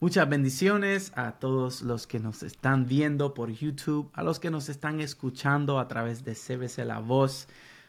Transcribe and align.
Muchas 0.00 0.28
bendiciones 0.28 1.10
a 1.16 1.32
todos 1.32 1.82
los 1.82 2.06
que 2.06 2.20
nos 2.20 2.44
están 2.44 2.86
viendo 2.86 3.34
por 3.34 3.50
YouTube, 3.50 4.08
a 4.12 4.22
los 4.22 4.38
que 4.38 4.48
nos 4.48 4.68
están 4.68 5.00
escuchando 5.00 5.80
a 5.80 5.88
través 5.88 6.24
de 6.24 6.36
CBC 6.36 6.84
La 6.86 7.00
Voz. 7.00 7.48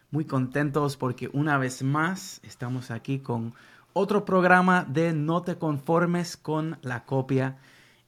Muy 0.10 0.26
contentos 0.26 0.98
porque 0.98 1.30
una 1.34 1.60
vez 1.60 1.84
más 1.84 2.42
estamos 2.42 2.90
aquí 2.90 3.20
con 3.20 3.54
otro 3.94 4.26
programa 4.26 4.86
de 4.90 5.14
No 5.14 5.44
te 5.44 5.60
conformes 5.60 6.36
con 6.36 6.80
la 6.82 7.06
copia. 7.06 7.58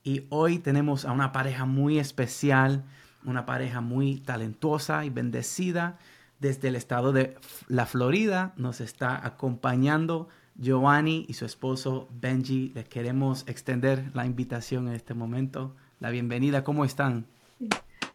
Y 0.03 0.25
hoy 0.29 0.57
tenemos 0.57 1.05
a 1.05 1.11
una 1.11 1.31
pareja 1.31 1.65
muy 1.65 1.99
especial, 1.99 2.83
una 3.23 3.45
pareja 3.45 3.81
muy 3.81 4.19
talentuosa 4.19 5.05
y 5.05 5.11
bendecida. 5.11 5.99
Desde 6.39 6.69
el 6.69 6.75
estado 6.75 7.11
de 7.13 7.35
la 7.67 7.85
Florida 7.85 8.53
nos 8.57 8.81
está 8.81 9.23
acompañando 9.23 10.27
Giovanni 10.61 11.25
y 11.27 11.33
su 11.33 11.45
esposo 11.45 12.07
Benji. 12.11 12.71
Les 12.75 12.87
queremos 12.87 13.43
extender 13.47 14.11
la 14.13 14.25
invitación 14.27 14.87
en 14.87 14.93
este 14.93 15.15
momento. 15.15 15.75
La 15.99 16.11
bienvenida, 16.11 16.63
¿cómo 16.63 16.85
están? 16.85 17.25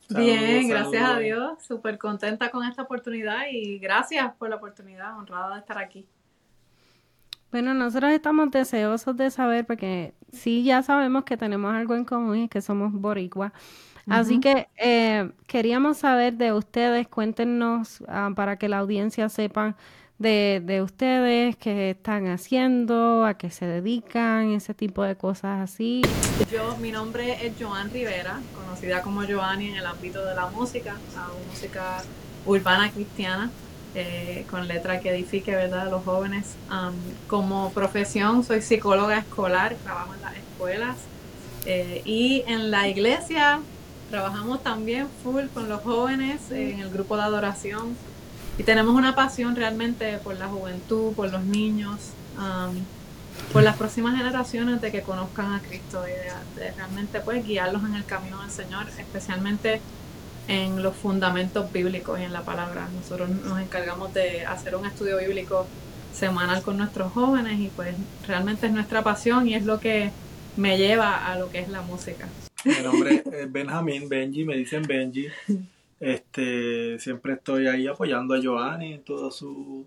Bien, 0.08 0.69
gracias 0.69 1.03
a 1.03 1.19
Dios. 1.19 1.62
Súper 1.66 1.98
contenta 1.98 2.50
con 2.50 2.64
esta 2.64 2.83
oportunidad 2.83 3.47
y 3.50 3.78
gracias 3.78 4.33
por 4.36 4.48
la 4.48 4.56
oportunidad, 4.56 5.19
honrada 5.19 5.55
de 5.55 5.61
estar 5.61 5.78
aquí. 5.78 6.06
Bueno, 7.50 7.75
nosotros 7.75 8.12
estamos 8.12 8.53
deseosos 8.53 9.16
de 9.16 9.31
saber 9.31 9.66
porque 9.66 10.14
sí 10.31 10.62
ya 10.62 10.83
sabemos 10.84 11.25
que 11.25 11.36
tenemos 11.36 11.75
algo 11.75 11.97
en 11.97 12.05
común 12.05 12.36
y 12.38 12.48
que 12.48 12.60
somos 12.60 12.92
boricua. 12.92 13.53
Así 14.08 14.38
que 14.38 14.69
eh, 14.77 15.33
queríamos 15.48 15.98
saber 15.98 16.34
de 16.34 16.53
ustedes, 16.53 17.08
cuéntenos 17.08 18.05
ah, 18.06 18.31
para 18.36 18.56
que 18.56 18.69
la 18.69 18.78
audiencia 18.78 19.28
sepa 19.28 19.75
de, 20.19 20.62
de 20.64 20.83
ustedes, 20.83 21.56
qué 21.56 21.91
están 21.91 22.28
haciendo, 22.28 23.25
a 23.25 23.34
qué 23.34 23.50
se 23.50 23.67
dedican, 23.67 24.53
ese 24.53 24.75
tipo 24.75 25.03
de 25.03 25.17
cosas 25.17 25.61
así. 25.61 26.03
Yo, 26.50 26.77
mi 26.78 26.91
nombre 26.91 27.47
es 27.47 27.53
Joan 27.61 27.91
Rivera, 27.91 28.41
conocida 28.55 29.03
como 29.03 29.22
Joanny 29.27 29.69
en 29.69 29.77
el 29.77 29.87
ámbito 29.87 30.25
de 30.25 30.34
la 30.34 30.47
música, 30.48 30.97
hago 31.17 31.39
música 31.50 32.03
urbana 32.44 32.91
cristiana. 32.91 33.50
Eh, 33.98 34.44
con 34.50 34.69
letra 34.69 35.00
que 35.00 35.09
edifique 35.09 35.53
¿verdad? 35.53 35.87
a 35.87 35.91
los 35.91 36.05
jóvenes. 36.05 36.55
como 37.28 37.72
profesión 37.72 38.44
soy 38.44 38.61
psicóloga 38.61 39.17
escolar, 39.17 39.75
trabajo 39.83 40.12
en 40.12 40.20
las 40.20 40.37
escuelas 40.37 40.97
eh, 41.64 42.03
y 42.05 42.44
en 42.47 42.70
la 42.70 42.89
iglesia 42.89 43.61
trabajamos 44.11 44.62
también 44.62 45.09
full 45.22 45.47
con 45.47 45.70
los 45.70 45.81
jóvenes 45.81 46.50
en 46.50 46.81
el 46.81 46.91
grupo 46.91 47.17
de 47.17 47.22
adoración 47.22 47.97
y 48.59 48.62
tenemos 48.62 48.95
una 48.95 49.15
pasión 49.15 49.55
realmente 49.55 50.19
por 50.19 50.37
la 50.37 50.49
juventud, 50.49 51.12
por 51.15 51.31
los 51.31 51.45
niños, 51.45 52.12
por 53.53 53.62
las 53.62 53.77
próximas 53.77 54.17
generaciones 54.17 54.81
de 54.81 54.91
que 54.91 55.03
conozcan 55.03 55.53
a 55.53 55.61
Cristo 55.61 56.05
y 56.07 56.11
de, 56.61 56.73
realmente 56.73 57.21
pues 57.21 57.47
guiarlos 57.47 57.84
en 57.84 57.95
el 57.95 58.05
camino 58.05 58.41
del 58.41 58.50
Señor, 58.50 58.87
especialmente 58.99 59.81
en 60.49 60.83
los 60.83 60.97
fundamentos 60.97 61.71
bíblicos 61.72 62.19
y 62.19 62.22
en 62.22 62.33
la 62.33 62.43
palabra. 62.43 62.89
Nosotros 62.95 63.28
nos 63.28 63.61
encargamos 63.61 64.15
de 64.15 64.47
hacer 64.47 64.77
un 64.77 64.87
estudio 64.87 65.19
bíblico 65.19 65.66
semanal 66.15 66.62
con 66.62 66.78
nuestros 66.78 67.12
jóvenes 67.12 67.61
y 67.61 67.69
pues 67.69 67.95
realmente 68.27 68.66
es 68.66 68.72
nuestra 68.72 69.03
pasión 69.03 69.47
y 69.49 69.55
es 69.55 69.66
lo 69.66 69.81
que 69.81 70.11
me 70.56 70.78
lleva 70.78 71.31
a 71.31 71.39
lo 71.39 71.50
que 71.50 71.59
es 71.59 71.69
la 71.69 71.83
música. 71.83 72.27
Mi 72.65 72.83
nombre 72.83 73.22
es 73.33 73.53
Benjamín, 73.53 74.09
Benji, 74.09 74.45
me 74.45 74.56
dicen 74.56 74.83
Benji. 74.83 75.27
Este, 75.99 76.99
siempre 76.99 77.34
estoy 77.34 77.67
ahí 77.69 77.87
apoyando 77.87 78.34
a 78.34 78.39
Giovanni 78.39 78.93
en 78.95 79.03
toda 79.03 79.31
su 79.31 79.87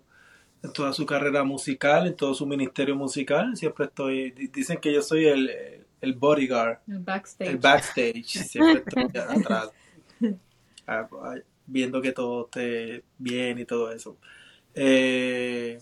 en 0.62 0.72
toda 0.72 0.92
su 0.92 1.06
carrera 1.06 1.42
musical, 1.44 2.06
en 2.06 2.16
todo 2.16 2.34
su 2.34 2.46
ministerio 2.46 2.94
musical. 2.94 3.56
Siempre 3.56 3.86
estoy, 3.86 4.30
dicen 4.52 4.78
que 4.78 4.92
yo 4.92 5.02
soy 5.02 5.26
el, 5.26 5.50
el 6.00 6.14
bodyguard. 6.14 6.80
El 6.86 6.98
backstage. 6.98 7.50
El 7.50 7.58
backstage. 7.58 8.24
Siempre 8.26 8.82
estoy 8.86 9.04
atrás, 9.20 9.72
viendo 11.66 12.02
que 12.02 12.12
todo 12.12 12.44
esté 12.44 13.04
bien 13.18 13.58
y 13.58 13.64
todo 13.64 13.90
eso. 13.90 14.16
Eh, 14.74 15.80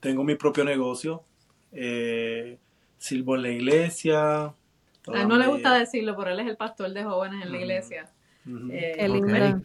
tengo 0.00 0.22
mi 0.22 0.36
propio 0.36 0.64
negocio. 0.64 1.22
Eh, 1.72 2.58
sirvo 2.98 3.36
en 3.36 3.42
la 3.42 3.50
iglesia. 3.50 4.44
A 4.44 4.54
él 5.22 5.28
no 5.28 5.38
le 5.38 5.46
gusta 5.46 5.74
decirlo, 5.76 6.16
pero 6.16 6.30
él 6.30 6.40
es 6.40 6.46
el 6.46 6.56
pastor 6.56 6.92
de 6.92 7.02
jóvenes 7.02 7.42
en 7.42 7.52
la 7.52 7.58
iglesia. 7.58 8.08
Eh, 8.70 9.56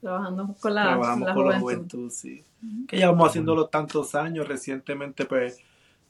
trabajando 0.00 0.56
con 0.60 0.74
la, 0.74 1.58
juventud. 1.60 2.10
sí. 2.10 2.42
Que 2.88 2.96
llevamos 2.96 3.28
haciéndolo 3.28 3.66
tantos 3.66 4.14
años. 4.14 4.48
Recientemente, 4.48 5.24
pues, 5.24 5.60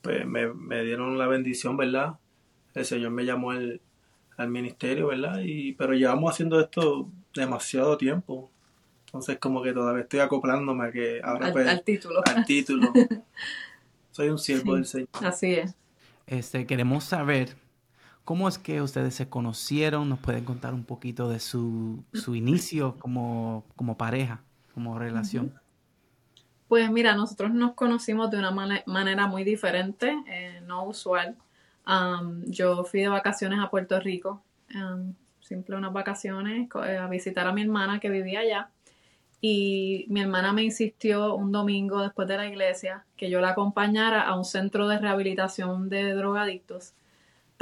pues 0.01 0.27
me, 0.27 0.83
dieron 0.83 1.19
la 1.19 1.27
bendición, 1.27 1.77
¿verdad? 1.77 2.15
El 2.75 2.85
Señor 2.85 3.11
me 3.11 3.25
llamó 3.25 3.51
al, 3.51 3.81
ministerio, 4.49 5.09
¿verdad? 5.09 5.41
Y, 5.45 5.73
pero 5.75 5.93
llevamos 5.93 6.33
haciendo 6.33 6.59
esto 6.59 7.09
demasiado 7.35 7.97
tiempo. 7.97 8.51
Entonces, 9.07 9.39
como 9.39 9.63
que 9.63 9.73
todavía 9.73 10.03
estoy 10.03 10.21
acoplándome 10.21 10.87
a 10.87 10.91
que 10.91 11.21
ahora, 11.23 11.47
al, 11.47 11.53
pues, 11.53 11.69
al 11.69 11.85
título. 11.85 12.23
Al 12.25 12.45
título. 12.45 12.93
Soy 14.11 14.31
un 14.31 14.39
siervo 14.39 14.75
del 14.75 14.87
Señor. 14.87 15.09
Así 15.23 15.55
es. 15.55 15.77
Este, 16.27 16.67
queremos 16.67 17.05
saber 17.05 17.57
¿Cómo 18.25 18.49
es 18.49 18.57
que 18.59 18.81
ustedes 18.81 19.15
se 19.15 19.29
conocieron? 19.29 20.09
¿Nos 20.09 20.21
pueden 20.21 20.45
contar 20.45 20.75
un 20.75 20.85
poquito 20.85 21.29
de 21.29 21.41
su, 21.41 22.05
inicio 22.35 22.97
como, 22.99 23.65
pareja, 23.99 24.43
como 24.75 24.99
relación? 24.99 25.53
Pues 26.69 26.91
mira, 26.91 27.15
nosotros 27.15 27.53
nos 27.53 27.75
conocimos 27.75 28.31
de 28.31 28.39
una 28.39 28.51
manera 28.87 29.27
muy 29.27 29.45
diferente, 29.45 30.17
eh, 30.29 30.63
no 30.67 30.85
usual. 30.85 31.37
yo 32.47 32.85
fui 32.85 33.01
de 33.01 33.09
vacaciones 33.09 33.59
a 33.59 33.69
Puerto 33.69 33.99
Rico, 34.01 34.43
simple 35.41 35.77
unas 35.77 35.93
vacaciones, 35.93 36.69
eh, 36.87 36.97
a 36.97 37.09
visitar 37.09 37.47
a 37.47 37.53
mi 37.53 37.63
hermana 37.63 37.99
que 38.01 38.09
vivía 38.09 38.41
allá. 38.41 38.71
Y 39.41 40.07
mi 40.09 40.21
hermana 40.21 40.53
me 40.53 40.63
insistió 40.63 41.35
un 41.35 41.51
domingo 41.51 42.01
después 42.01 42.29
de 42.29 42.37
la 42.37 42.47
iglesia 42.47 43.05
que 43.17 43.29
yo 43.29 43.41
la 43.41 43.51
acompañara 43.51 44.23
a 44.23 44.37
un 44.37 44.45
centro 44.45 44.87
de 44.87 44.99
rehabilitación 44.99 45.89
de 45.89 46.15
drogadictos 46.15 46.95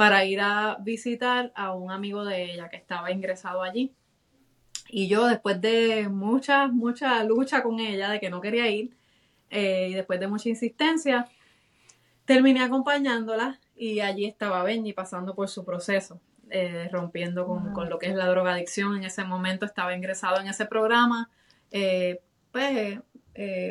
para 0.01 0.25
ir 0.25 0.41
a 0.41 0.77
visitar 0.79 1.51
a 1.53 1.75
un 1.75 1.91
amigo 1.91 2.25
de 2.25 2.51
ella 2.51 2.69
que 2.69 2.75
estaba 2.75 3.11
ingresado 3.11 3.61
allí. 3.61 3.93
Y 4.89 5.07
yo, 5.07 5.27
después 5.27 5.61
de 5.61 6.09
mucha, 6.09 6.69
mucha 6.69 7.23
lucha 7.23 7.61
con 7.61 7.79
ella, 7.79 8.09
de 8.09 8.19
que 8.19 8.31
no 8.31 8.41
quería 8.41 8.67
ir, 8.67 8.97
eh, 9.51 9.89
y 9.91 9.93
después 9.93 10.19
de 10.19 10.25
mucha 10.25 10.49
insistencia, 10.49 11.27
terminé 12.25 12.63
acompañándola 12.63 13.59
y 13.75 13.99
allí 13.99 14.25
estaba 14.25 14.63
Benji 14.63 14.91
pasando 14.91 15.35
por 15.35 15.49
su 15.49 15.63
proceso, 15.63 16.19
eh, 16.49 16.89
rompiendo 16.91 17.45
con, 17.45 17.71
con, 17.71 17.87
lo 17.87 17.99
que 17.99 18.07
es 18.07 18.15
la 18.15 18.25
drogadicción. 18.25 18.97
En 18.97 19.03
ese 19.03 19.23
momento 19.23 19.67
estaba 19.67 19.95
ingresado 19.95 20.39
en 20.39 20.47
ese 20.47 20.65
programa, 20.65 21.29
eh, 21.69 22.21
pues 22.51 22.97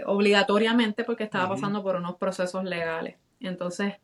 obligatoriamente 0.07 1.03
porque 1.03 1.25
estaba 1.25 1.49
pasando 1.49 1.83
por 1.83 1.97
unos 1.97 2.15
procesos 2.19 2.63
legales. 2.63 3.17
Entonces, 3.41 3.95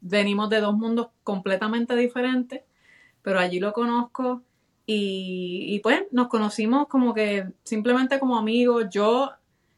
venimos 0.00 0.50
de 0.50 0.60
dos 0.60 0.76
mundos 0.76 1.08
completamente 1.24 1.96
diferentes, 1.96 2.62
pero 3.22 3.38
allí 3.38 3.60
lo 3.60 3.72
conozco 3.72 4.42
y, 4.86 5.78
pues 5.84 6.02
nos 6.10 6.26
conocimos 6.28 6.88
como 6.88 7.14
que 7.14 7.46
simplemente 7.62 8.18
como 8.18 8.36
amigos, 8.36 8.86
yo 8.90 9.30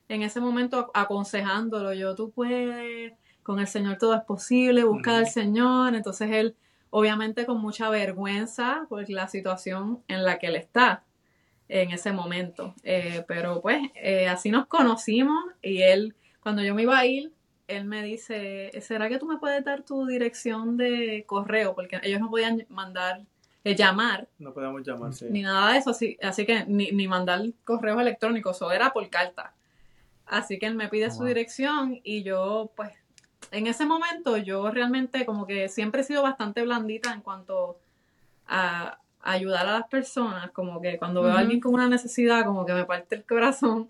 en 0.09 0.23
ese 0.23 0.41
momento 0.41 0.91
aconsejándolo, 0.95 1.93
yo 1.93 2.15
tú 2.15 2.31
puedes, 2.31 3.13
con 3.43 3.59
el 3.59 3.67
Señor 3.67 3.99
todo 3.99 4.15
es 4.15 4.23
posible, 4.23 4.85
busca 4.85 5.19
al 5.19 5.27
Señor, 5.27 5.95
entonces 5.95 6.31
él 6.31 6.57
obviamente 6.89 7.45
con 7.45 7.61
mucha 7.61 7.91
vergüenza 7.91 8.87
por 8.89 9.09
la 9.11 9.29
situación 9.29 10.03
en 10.09 10.25
la 10.25 10.39
que 10.39 10.47
él 10.47 10.57
está 10.57 11.05
en 11.69 11.91
ese 11.91 12.13
momento, 12.13 12.75
eh, 12.83 13.25
pero 13.29 13.61
pues 13.61 13.83
eh, 13.95 14.29
así 14.29 14.51
nos 14.51 14.67
conocimos 14.67 15.43
y 15.63 15.83
él, 15.83 16.15
cuando 16.41 16.63
yo 16.63 16.75
me 16.75 16.83
iba 16.83 16.99
a 16.99 17.07
ir, 17.07 17.33
él 17.77 17.85
me 17.85 18.03
dice, 18.03 18.71
¿será 18.81 19.09
que 19.09 19.19
tú 19.19 19.27
me 19.27 19.39
puedes 19.39 19.65
dar 19.65 19.83
tu 19.83 20.07
dirección 20.07 20.77
de 20.77 21.25
correo? 21.27 21.75
Porque 21.75 22.01
ellos 22.03 22.21
no 22.21 22.31
podían 22.31 22.67
mandar, 22.69 23.23
eh, 23.65 23.75
llamar. 23.75 24.29
No 24.39 24.53
podíamos 24.53 24.83
llamar, 24.87 25.13
Ni 25.31 25.43
nada 25.43 25.73
de 25.73 25.79
eso, 25.79 25.91
así, 25.91 26.19
así 26.23 26.47
que 26.47 26.65
ni, 26.67 26.91
ni 26.93 27.09
mandar 27.09 27.43
correos 27.65 28.01
electrónicos, 28.01 28.57
eso 28.57 28.73
era 28.73 28.93
por 28.93 29.09
carta. 29.11 29.55
Así 30.27 30.59
que 30.59 30.67
él 30.67 30.75
me 30.75 30.89
pide 30.89 31.11
su 31.11 31.25
dirección 31.25 32.01
y 32.05 32.23
yo, 32.23 32.73
pues, 32.75 32.93
en 33.51 33.67
ese 33.67 33.85
momento 33.85 34.37
yo 34.39 34.71
realmente 34.71 35.27
como 35.27 35.47
que 35.47 35.69
siempre 35.69 36.01
he 36.01 36.05
sido 36.05 36.23
bastante 36.23 36.63
blandita 36.63 37.13
en 37.13 37.21
cuanto 37.21 37.79
a, 38.47 38.99
ayudar 39.25 39.69
a 39.69 39.73
las 39.73 39.87
personas, 39.87 40.51
como 40.51 40.81
que 40.81 40.99
cuando 40.99 41.23
veo 41.23 41.33
a 41.33 41.39
alguien 41.39 41.61
con 41.61 41.75
una 41.75 41.89
necesidad, 41.89 42.45
como 42.45 42.67
que 42.67 42.73
me 42.73 42.85
parte 42.85 43.15
el 43.15 43.25
corazón, 43.25 43.87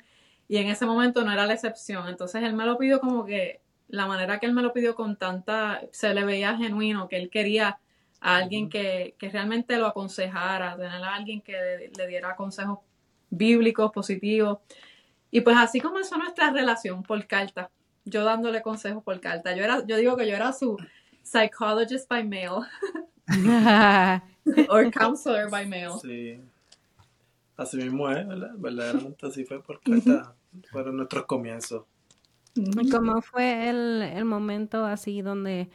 y 0.46 0.58
en 0.58 0.68
ese 0.68 0.84
momento 0.84 1.24
no 1.24 1.32
era 1.32 1.46
la 1.46 1.54
excepción. 1.54 2.06
Entonces 2.06 2.42
él 2.42 2.52
me 2.52 2.66
lo 2.66 2.76
pidió 2.76 3.00
como 3.00 3.24
que 3.24 3.61
la 3.92 4.06
manera 4.06 4.40
que 4.40 4.46
él 4.46 4.54
me 4.54 4.62
lo 4.62 4.72
pidió 4.72 4.94
con 4.94 5.16
tanta, 5.16 5.82
se 5.90 6.14
le 6.14 6.24
veía 6.24 6.56
genuino, 6.56 7.08
que 7.08 7.18
él 7.18 7.28
quería 7.28 7.78
a 8.22 8.36
alguien 8.36 8.70
que, 8.70 9.14
que 9.18 9.28
realmente 9.28 9.76
lo 9.76 9.86
aconsejara, 9.86 10.76
tener 10.76 11.04
a 11.04 11.14
alguien 11.14 11.42
que 11.42 11.90
le, 11.94 12.06
diera 12.06 12.34
consejos 12.34 12.78
bíblicos, 13.28 13.92
positivos. 13.92 14.60
Y 15.30 15.42
pues 15.42 15.58
así 15.58 15.78
comenzó 15.78 16.16
nuestra 16.16 16.50
relación 16.50 17.02
por 17.02 17.26
carta, 17.26 17.70
yo 18.06 18.24
dándole 18.24 18.62
consejos 18.62 19.04
por 19.04 19.20
carta. 19.20 19.54
Yo, 19.54 19.62
era, 19.62 19.86
yo 19.86 19.98
digo 19.98 20.16
que 20.16 20.26
yo 20.26 20.36
era 20.36 20.54
su 20.54 20.78
psychologist 21.22 22.08
by 22.08 22.24
mail. 22.24 22.62
Or 24.70 24.90
counselor 24.90 25.50
by 25.50 25.66
mail. 25.66 25.90
Sí. 26.00 26.40
Así 27.58 27.76
mismo 27.76 28.08
es, 28.08 28.26
¿verdad? 28.26 28.52
Verdaderamente 28.56 29.26
así 29.26 29.44
fue 29.44 29.62
por 29.62 29.82
carta. 29.82 30.34
Fueron 30.70 30.96
nuestros 30.96 31.26
comienzos. 31.26 31.84
¿Cómo 32.90 33.22
fue 33.22 33.70
el, 33.70 34.02
el 34.02 34.24
momento 34.24 34.84
así 34.84 35.22
donde 35.22 35.68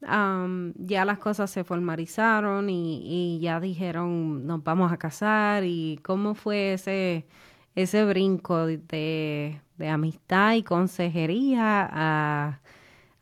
ya 0.00 1.04
las 1.04 1.18
cosas 1.18 1.50
se 1.50 1.64
formalizaron 1.64 2.70
y, 2.70 3.02
y, 3.04 3.40
ya 3.40 3.60
dijeron 3.60 4.46
nos 4.46 4.62
vamos 4.62 4.92
a 4.92 4.96
casar? 4.96 5.64
¿Y 5.64 5.98
cómo 6.02 6.34
fue 6.34 6.74
ese, 6.74 7.26
ese 7.74 8.04
brinco 8.04 8.66
de, 8.66 9.60
de 9.76 9.88
amistad 9.88 10.54
y 10.54 10.62
consejería 10.62 11.88
a 11.90 12.60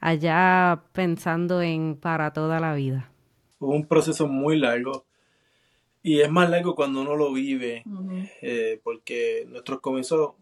allá 0.00 0.82
pensando 0.92 1.62
en 1.62 1.96
para 1.96 2.32
toda 2.32 2.60
la 2.60 2.74
vida? 2.74 3.10
Fue 3.58 3.68
un 3.68 3.86
proceso 3.86 4.28
muy 4.28 4.58
largo 4.58 5.04
y 6.02 6.20
es 6.20 6.30
más 6.30 6.48
largo 6.48 6.74
cuando 6.74 7.02
uno 7.02 7.16
lo 7.16 7.32
vive, 7.32 7.82
eh, 8.40 8.80
porque 8.82 9.46
nuestros 9.48 9.80
comienzos 9.80 10.32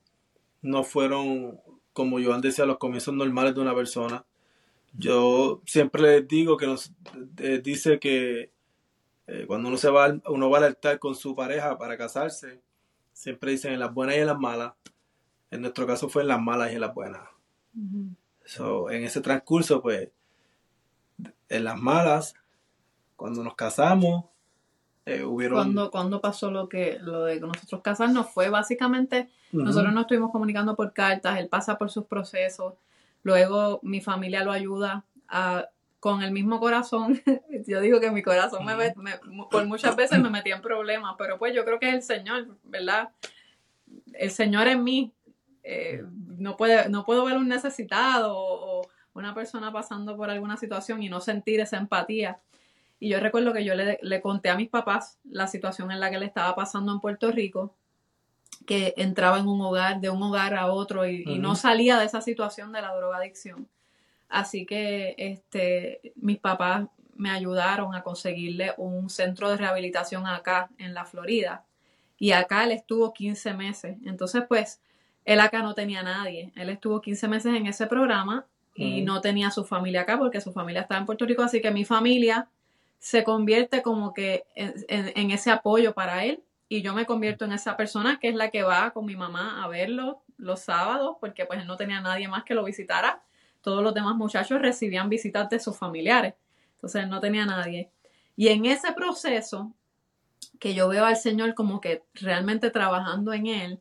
no 0.63 0.85
fueron, 0.85 1.59
como 1.97 2.19
antes 2.19 2.53
decía, 2.53 2.67
los 2.67 2.77
comienzos 2.77 3.15
normales 3.15 3.55
de 3.55 3.63
una 3.63 3.75
persona. 3.75 4.27
Yo 4.93 5.63
siempre 5.65 6.03
les 6.03 6.29
digo 6.29 6.59
que 6.59 6.67
nos 6.67 6.93
eh, 7.39 7.63
dice 7.65 7.99
que 7.99 8.53
eh, 9.27 9.45
cuando 9.47 9.69
uno 9.69 9.79
se 9.79 9.89
va, 9.89 10.15
uno 10.27 10.51
va 10.51 10.59
al 10.59 10.65
altar 10.65 10.99
con 10.99 11.15
su 11.15 11.35
pareja 11.35 11.79
para 11.79 11.97
casarse, 11.97 12.61
siempre 13.15 13.53
dicen 13.53 13.73
en 13.73 13.81
las 13.81 13.95
buenas 13.95 14.17
y 14.17 14.19
en 14.19 14.27
las 14.27 14.39
malas. 14.39 14.75
En 15.51 15.63
nuestro 15.63 15.87
caso 15.87 16.11
fue 16.11 16.21
en 16.21 16.29
las 16.29 16.41
malas 16.41 16.71
y 16.71 16.75
en 16.75 16.83
las 16.83 16.93
buenas. 16.95 17.23
en 17.75 19.05
ese 19.05 19.23
transcurso, 19.23 19.81
pues, 19.81 20.11
en 21.49 21.65
las 21.65 21.81
malas 21.81 22.35
cuando 23.17 23.43
nos 23.43 23.55
casamos, 23.55 24.27
eh, 25.07 25.23
hubieron... 25.23 25.57
Cuando, 25.57 25.91
cuando 25.93 26.21
pasó 26.21 26.51
lo 26.51 26.69
que 26.69 26.99
lo 27.01 27.25
de 27.25 27.41
nosotros 27.41 27.81
casarnos 27.81 28.29
fue 28.29 28.51
básicamente, 28.51 29.29
nosotros 29.53 29.95
nos 29.95 30.03
estuvimos 30.03 30.33
comunicando 30.33 30.75
por 30.75 30.93
cartas, 30.93 31.39
él 31.39 31.49
pasa 31.49 31.79
por 31.79 31.91
sus 31.91 32.07
procesos, 32.07 32.75
luego 33.23 33.79
mi 33.83 34.01
familia 34.01 34.43
lo 34.43 34.51
ayuda 34.51 35.05
a, 35.29 35.69
con 36.01 36.23
el 36.23 36.33
mismo 36.33 36.59
corazón. 36.59 37.23
yo 37.67 37.81
digo 37.81 38.01
que 38.01 38.11
mi 38.11 38.23
corazón 38.23 38.67
me, 38.67 38.75
por 39.49 39.65
muchas 39.67 39.95
veces 39.95 40.19
me 40.19 40.29
metía 40.29 40.57
en 40.57 40.63
problemas, 40.63 41.15
pero 41.17 41.39
pues 41.39 41.55
yo 41.55 41.65
creo 41.65 41.79
que 41.79 41.89
es 41.89 41.95
el 41.95 42.03
Señor, 42.03 42.49
¿verdad? 42.65 43.11
El 44.13 44.33
Señor 44.33 44.67
en 44.67 44.83
mí. 44.83 45.13
Eh, 45.63 46.05
no, 46.39 46.57
puede, 46.57 46.89
no 46.89 47.05
puedo 47.05 47.25
ver 47.25 47.37
un 47.37 47.49
necesitado 47.49 48.37
o, 48.37 48.81
o 48.81 48.89
una 49.15 49.35
persona 49.35 49.73
pasando 49.73 50.17
por 50.17 50.31
alguna 50.31 50.57
situación 50.57 51.03
y 51.03 51.09
no 51.09 51.21
sentir 51.21 51.61
esa 51.61 51.77
empatía. 51.77 52.39
Y 52.99 53.11
yo 53.11 53.21
recuerdo 53.21 53.53
que 53.53 53.65
yo 53.65 53.75
le, 53.75 54.21
conté 54.23 54.49
a 54.49 54.57
mis 54.57 54.69
papás 54.69 55.19
la 55.25 55.47
situación 55.47 55.91
en 55.91 56.01
la 56.01 56.11
que 56.11 56.19
le 56.19 56.27
estaba 56.27 56.55
pasando 56.55 56.93
en 56.93 57.01
Puerto 57.01 57.31
Rico, 57.31 57.75
que 58.65 58.95
entraba 58.97 59.39
en 59.39 59.49
un 59.49 59.61
hogar, 59.61 60.01
de 60.01 60.09
un 60.09 60.23
hogar 60.23 60.55
a 60.55 60.67
otro 60.67 61.07
y, 61.07 61.25
no 61.39 61.57
salía 61.57 61.99
de 61.99 62.07
esa 62.07 62.21
situación 62.21 62.73
de 62.73 62.81
la 62.81 62.95
drogadicción. 62.95 63.69
Así 64.29 64.65
que 64.65 65.15
este, 65.19 66.13
mis 66.17 66.39
papás 66.39 66.87
me 67.15 67.31
ayudaron 67.31 67.95
a 67.95 68.03
conseguirle 68.03 68.75
un 68.77 69.09
centro 69.11 69.51
de 69.51 69.57
rehabilitación 69.57 70.27
acá 70.27 70.71
en 70.79 70.95
la 70.95 71.05
Florida. 71.05 71.65
Y 72.19 72.33
acá 72.33 72.65
él 72.65 72.73
estuvo 72.73 73.13
15 73.13 73.55
meses. 73.55 73.99
Entonces, 74.05 74.45
pues, 74.49 74.81
él 75.25 75.41
acá 75.41 75.63
no 75.63 75.75
tenía 75.75 76.03
nadie. 76.03 76.53
Él 76.57 76.71
estuvo 76.71 77.01
15 77.01 77.29
meses 77.29 77.55
en 77.55 77.67
ese 77.67 77.87
programa 77.87 78.47
y 78.75 79.01
no 79.03 79.23
tenía 79.23 79.51
su 79.51 79.65
familia 79.65 80.03
acá 80.03 80.19
porque 80.19 80.41
su 80.41 80.53
familia 80.53 80.83
estaba 80.83 81.01
en 81.01 81.07
Puerto 81.07 81.25
Rico. 81.25 81.43
Así 81.43 81.61
que 81.61 81.71
mi 81.71 81.85
familia 81.85 82.49
se 82.99 83.25
convierte 83.25 83.83
como 83.83 84.13
que 84.15 84.45
en, 84.55 85.31
ese 85.31 85.51
apoyo 85.51 85.95
para 85.95 86.25
él 86.25 86.43
y 86.69 86.83
yo 86.83 86.95
me 86.95 87.07
convierto 87.07 87.45
en 87.45 87.53
esa 87.53 87.77
persona 87.77 88.19
que 88.19 88.29
es 88.29 88.35
la 88.35 88.51
que 88.51 88.63
va 88.63 88.91
con 88.91 89.05
mi 89.05 89.17
mamá 89.17 89.63
a 89.63 89.69
verlo 89.69 90.23
los 90.37 90.61
sábados 90.61 91.17
porque 91.21 91.47
pues 91.47 91.61
él 91.61 91.67
no 91.67 91.77
tenía 91.77 92.01
nadie 92.01 92.29
más 92.29 92.45
que 92.45 92.55
lo 92.55 92.65
visitara. 92.65 93.23
Todos 93.61 93.83
los 93.83 93.95
demás 93.95 94.17
muchachos 94.17 94.61
recibían 94.61 95.09
visitas 95.09 95.49
de 95.51 95.61
sus 95.61 95.77
familiares. 95.77 96.35
Entonces 96.75 97.05
él 97.05 97.11
no 97.11 97.21
tenía 97.21 97.47
nadie. 97.47 97.91
Y 98.37 98.49
en 98.49 98.67
ese 98.67 98.93
proceso 98.93 99.73
que 100.59 100.75
yo 100.75 100.89
veo 100.89 101.05
al 101.05 101.17
Señor 101.17 101.55
como 101.55 101.81
que 101.81 102.03
realmente 102.15 102.71
trabajando 102.71 103.33
en 103.33 103.47
él, 103.47 103.81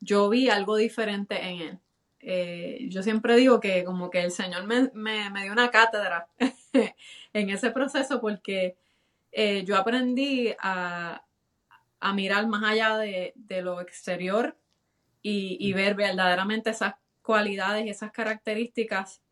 yo 0.00 0.28
vi 0.28 0.48
algo 0.48 0.76
diferente 0.76 1.40
en 1.48 1.60
él. 1.60 1.78
Eh, 2.20 2.86
yo 2.88 3.02
siempre 3.02 3.36
digo 3.36 3.60
que 3.60 3.84
como 3.84 4.10
que 4.10 4.22
el 4.22 4.30
Señor 4.30 4.64
me, 4.64 4.90
me 4.94 5.42
dio 5.42 5.52
una 5.52 5.70
cátedra 5.70 6.26
en 7.32 7.50
ese 7.50 7.70
proceso 7.70 8.20
porque 8.20 8.76
eh, 9.32 9.64
yo 9.64 9.76
aprendí 9.76 10.54
a, 10.58 11.22
mirar 12.14 12.46
más 12.46 12.62
allá 12.62 12.98
de, 12.98 13.32
lo 13.62 13.80
exterior 13.80 14.58
y, 15.22 15.72
mm. 15.72 15.76
ver 15.76 15.94
verdaderamente 15.94 16.70
esas 16.70 16.94
cualidades 17.22 17.86
y 17.86 17.88
esas 17.88 18.12
características 18.12 19.22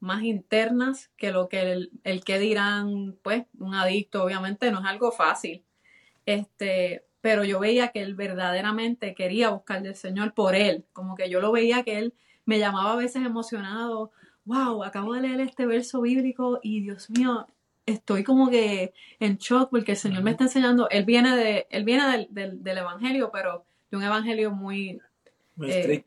más 0.00 0.22
internas 0.22 1.10
que 1.16 1.32
lo 1.32 1.48
que 1.48 1.72
el, 1.72 1.90
el, 2.04 2.22
que 2.22 2.38
dirán, 2.38 3.16
pues, 3.22 3.44
un 3.58 3.74
adicto, 3.74 4.22
obviamente 4.22 4.70
no 4.70 4.80
es 4.80 4.86
algo 4.86 5.12
fácil. 5.12 5.64
Este, 6.26 7.04
pero 7.20 7.44
yo 7.44 7.58
veía 7.58 7.88
que 7.88 8.02
él 8.02 8.14
verdaderamente 8.14 9.14
quería 9.14 9.50
buscar 9.50 9.82
del 9.82 9.94
Señor 9.94 10.34
por 10.34 10.54
él, 10.54 10.84
como 10.92 11.16
que 11.16 11.28
yo 11.30 11.40
lo 11.40 11.52
veía 11.52 11.82
que 11.82 11.98
él 11.98 12.14
me 12.44 12.58
llamaba 12.58 12.92
a 12.92 12.96
veces 12.96 13.24
emocionado 13.24 14.12
wow, 14.50 14.82
acabo 14.82 15.14
de 15.14 15.20
leer 15.20 15.40
este 15.40 15.64
verso 15.64 16.00
bíblico 16.00 16.58
y 16.60 16.80
Dios 16.80 17.08
mío, 17.08 17.46
estoy 17.86 18.24
como 18.24 18.50
que 18.50 18.92
en 19.20 19.36
shock 19.36 19.70
porque 19.70 19.92
el 19.92 19.96
Señor 19.96 20.24
me 20.24 20.32
está 20.32 20.44
enseñando, 20.44 20.88
él 20.90 21.04
viene, 21.04 21.36
de, 21.36 21.68
él 21.70 21.84
viene 21.84 22.26
del, 22.28 22.62
del, 22.62 22.78
Evangelio, 22.78 23.30
pero 23.32 23.64
de 23.92 23.96
un 23.96 24.02
Evangelio 24.02 24.50
muy, 24.50 25.00
muy, 25.54 25.70
eh, 25.70 26.04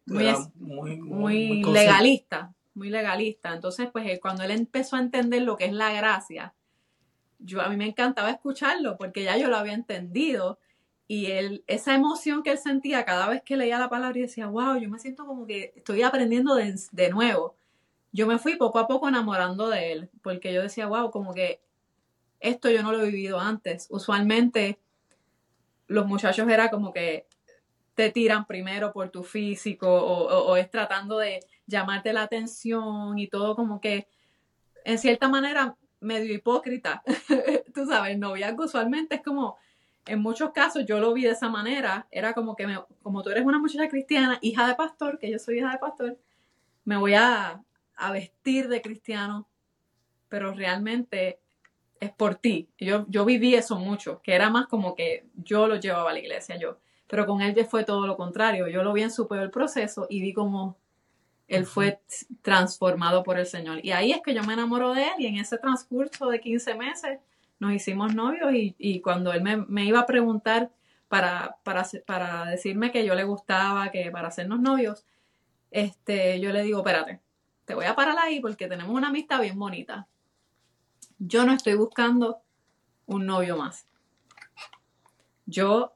muy, 0.57 1.63
legalista, 1.63 2.53
muy 2.73 2.89
legalista. 2.89 3.53
Entonces, 3.53 3.89
pues 3.93 4.05
eh, 4.07 4.19
cuando 4.21 4.43
él 4.43 4.51
empezó 4.51 4.97
a 4.97 4.99
entender 4.99 5.43
lo 5.43 5.55
que 5.55 5.65
es 5.65 5.73
la 5.73 5.93
gracia, 5.93 6.53
yo 7.39 7.61
a 7.61 7.69
mí 7.69 7.77
me 7.77 7.87
encantaba 7.87 8.29
escucharlo 8.29 8.97
porque 8.97 9.23
ya 9.23 9.37
yo 9.37 9.47
lo 9.47 9.55
había 9.55 9.73
entendido 9.73 10.59
y 11.07 11.27
él, 11.27 11.63
esa 11.67 11.95
emoción 11.95 12.43
que 12.43 12.51
él 12.51 12.57
sentía 12.57 13.05
cada 13.05 13.29
vez 13.29 13.41
que 13.41 13.55
leía 13.55 13.79
la 13.79 13.89
palabra 13.89 14.17
y 14.17 14.23
decía, 14.23 14.47
wow, 14.47 14.77
yo 14.77 14.89
me 14.89 14.99
siento 14.99 15.25
como 15.25 15.45
que 15.47 15.71
estoy 15.77 16.01
aprendiendo 16.01 16.55
de, 16.55 16.75
de 16.91 17.09
nuevo 17.09 17.55
yo 18.13 18.27
me 18.27 18.37
fui 18.37 18.55
poco 18.55 18.79
a 18.79 18.87
poco 18.87 19.09
enamorando 19.09 19.69
de 19.69 19.91
él, 19.91 20.09
porque 20.21 20.53
yo 20.53 20.61
decía, 20.61 20.85
wow, 20.85 21.09
como 21.11 21.33
que 21.33 21.61
esto 22.39 22.69
yo 22.69 22.83
no 22.83 22.91
lo 22.91 23.01
he 23.01 23.07
vivido 23.07 23.39
antes. 23.39 23.87
Usualmente 23.89 24.79
los 25.87 26.05
muchachos 26.05 26.47
era 26.47 26.69
como 26.69 26.93
que 26.93 27.25
te 27.95 28.11
tiran 28.11 28.45
primero 28.45 28.93
por 28.93 29.09
tu 29.09 29.23
físico 29.23 29.87
o, 29.89 30.55
es 30.57 30.69
tratando 30.69 31.17
de 31.17 31.39
llamarte 31.65 32.13
la 32.13 32.23
atención 32.23 33.17
y 33.17 33.27
todo 33.27 33.55
como 33.55 33.81
que 33.81 34.07
en 34.85 34.99
cierta 34.99 35.27
manera 35.27 35.75
medio 35.99 36.33
hipócrita. 36.33 37.01
Tú 37.73 37.85
sabes, 37.87 38.17
noviazgo 38.19 38.65
usualmente 38.65 39.15
es 39.15 39.21
como, 39.23 39.57
en 40.05 40.21
muchos 40.21 40.51
casos 40.51 40.85
yo 40.85 40.99
lo 40.99 41.13
vi 41.13 41.23
de 41.23 41.31
esa 41.31 41.49
manera, 41.49 42.07
era 42.11 42.33
como 42.33 42.55
que 42.55 42.67
como 43.01 43.23
tú 43.23 43.29
eres 43.29 43.45
una 43.45 43.57
muchacha 43.57 43.87
cristiana, 43.87 44.37
hija 44.41 44.67
de 44.67 44.75
pastor, 44.75 45.17
que 45.17 45.31
yo 45.31 45.39
soy 45.39 45.59
hija 45.59 45.71
de 45.71 45.77
pastor, 45.77 46.17
me 46.83 46.97
voy 46.97 47.13
a, 47.13 47.63
a 48.07 48.11
vestir 48.11 48.67
de 48.67 48.81
cristiano, 48.81 49.47
pero 50.29 50.53
realmente 50.53 51.39
es 51.99 52.11
por 52.11 52.35
ti. 52.35 52.69
Yo, 52.77 53.05
yo 53.07 53.25
viví 53.25 53.55
eso 53.55 53.77
mucho, 53.77 54.21
que 54.21 54.33
era 54.33 54.49
más 54.49 54.67
como 54.67 54.95
que 54.95 55.25
yo 55.35 55.67
lo 55.67 55.77
llevaba 55.77 56.09
a 56.09 56.13
la 56.13 56.19
iglesia, 56.19 56.57
yo. 56.57 56.79
Pero 57.07 57.25
con 57.25 57.41
él 57.41 57.53
ya 57.53 57.65
fue 57.65 57.83
todo 57.83 58.07
lo 58.07 58.17
contrario. 58.17 58.67
Yo 58.67 58.83
lo 58.83 58.93
vi 58.93 59.03
en 59.03 59.11
su 59.11 59.27
peor 59.27 59.51
proceso 59.51 60.07
y 60.09 60.21
vi 60.21 60.33
como 60.33 60.77
él 61.47 61.65
fue 61.65 62.01
transformado 62.41 63.23
por 63.23 63.37
el 63.37 63.45
Señor. 63.45 63.79
Y 63.83 63.91
ahí 63.91 64.11
es 64.11 64.21
que 64.21 64.33
yo 64.33 64.43
me 64.43 64.53
enamoro 64.53 64.93
de 64.93 65.03
él 65.03 65.13
y 65.19 65.27
en 65.27 65.37
ese 65.37 65.57
transcurso 65.57 66.29
de 66.29 66.39
15 66.39 66.75
meses 66.75 67.19
nos 67.59 67.73
hicimos 67.73 68.15
novios 68.15 68.51
y, 68.53 69.01
cuando 69.01 69.31
él 69.31 69.41
me, 69.41 69.57
me, 69.57 69.85
iba 69.85 69.99
a 69.99 70.05
preguntar 70.05 70.71
para, 71.07 71.57
para, 71.63 71.85
para 72.05 72.45
decirme 72.45 72.91
que 72.91 73.05
yo 73.05 73.15
le 73.15 73.23
gustaba, 73.23 73.91
que 73.91 74.09
para 74.11 74.29
hacernos 74.29 74.59
novios, 74.59 75.05
este, 75.71 76.39
yo 76.39 76.51
le 76.51 76.63
digo, 76.63 76.79
espérate, 76.79 77.19
te 77.65 77.75
voy 77.75 77.85
a 77.85 77.95
parar 77.95 78.17
ahí 78.19 78.39
porque 78.39 78.67
tenemos 78.67 78.95
una 78.95 79.07
amistad 79.07 79.41
bien 79.41 79.57
bonita. 79.57 80.07
Yo 81.19 81.45
no 81.45 81.53
estoy 81.53 81.75
buscando 81.75 82.41
un 83.05 83.25
novio 83.25 83.57
más. 83.57 83.85
Yo 85.45 85.93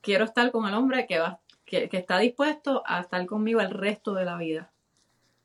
quiero 0.00 0.24
estar 0.24 0.50
con 0.50 0.66
el 0.66 0.74
hombre 0.74 1.06
que, 1.06 1.18
va, 1.18 1.40
que, 1.64 1.88
está 1.92 2.18
dispuesto 2.18 2.82
a 2.86 3.00
estar 3.00 3.24
conmigo 3.26 3.60
el 3.60 3.70
resto 3.70 4.14
de 4.14 4.24
la 4.24 4.36
vida. 4.36 4.70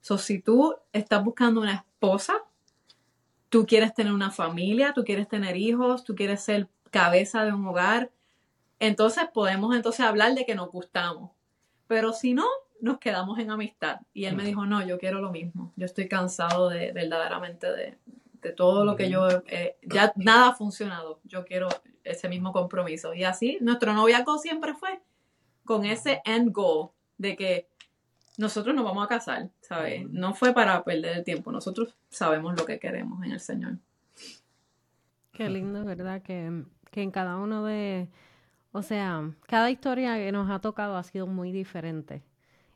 So, 0.01 0.17
si 0.17 0.39
tú 0.39 0.75
estás 0.91 1.23
buscando 1.23 1.61
una 1.61 1.75
esposa, 1.75 2.43
tú 3.49 3.65
quieres 3.65 3.93
tener 3.93 4.13
una 4.13 4.31
familia, 4.31 4.93
tú 4.93 5.03
quieres 5.03 5.27
tener 5.27 5.57
hijos, 5.57 6.03
tú 6.03 6.15
quieres 6.15 6.41
ser 6.41 6.67
cabeza 6.91 7.45
de 7.45 7.53
un 7.53 7.65
hogar, 7.65 8.11
entonces 8.79 9.25
podemos 9.33 9.75
entonces 9.75 10.05
hablar 10.05 10.33
de 10.33 10.45
que 10.45 10.55
nos 10.55 10.71
gustamos. 10.71 11.31
Pero 11.87 12.13
si 12.13 12.33
no, 12.33 12.47
nos 12.83 12.99
quedamos 12.99 13.39
en 13.39 13.49
amistad. 13.49 14.01
Y 14.13 14.25
él 14.25 14.35
me 14.35 14.43
dijo, 14.43 14.65
no, 14.65 14.85
yo 14.85 14.99
quiero 14.99 15.21
lo 15.21 15.31
mismo. 15.31 15.71
Yo 15.77 15.85
estoy 15.85 16.09
cansado 16.09 16.67
de 16.67 16.91
verdaderamente 16.91 17.71
de, 17.71 17.97
de 18.41 18.51
todo 18.51 18.83
lo 18.83 18.97
que 18.97 19.09
yo, 19.09 19.29
eh, 19.47 19.77
ya 19.83 20.11
nada 20.17 20.49
ha 20.49 20.53
funcionado. 20.53 21.21
Yo 21.23 21.45
quiero 21.45 21.69
ese 22.03 22.27
mismo 22.27 22.51
compromiso. 22.51 23.13
Y 23.13 23.23
así, 23.23 23.57
nuestro 23.61 23.93
noviazgo 23.93 24.37
siempre 24.37 24.73
fue 24.73 24.99
con 25.63 25.85
ese 25.85 26.21
end 26.25 26.51
goal 26.51 26.89
de 27.17 27.37
que 27.37 27.69
nosotros 28.37 28.75
nos 28.75 28.83
vamos 28.83 29.05
a 29.05 29.07
casar, 29.07 29.49
¿sabes? 29.61 30.05
No 30.09 30.33
fue 30.33 30.53
para 30.53 30.83
perder 30.83 31.19
el 31.19 31.23
tiempo, 31.23 31.53
nosotros 31.53 31.95
sabemos 32.09 32.59
lo 32.59 32.65
que 32.65 32.79
queremos 32.79 33.23
en 33.23 33.31
el 33.31 33.39
Señor. 33.39 33.77
Qué 35.31 35.49
lindo, 35.49 35.85
¿verdad? 35.85 36.21
Que, 36.21 36.65
que 36.91 37.01
en 37.01 37.11
cada 37.11 37.37
uno 37.37 37.63
de, 37.63 38.09
o 38.73 38.81
sea, 38.81 39.31
cada 39.47 39.71
historia 39.71 40.15
que 40.15 40.33
nos 40.33 40.49
ha 40.49 40.59
tocado 40.59 40.97
ha 40.97 41.03
sido 41.03 41.27
muy 41.27 41.53
diferente. 41.53 42.23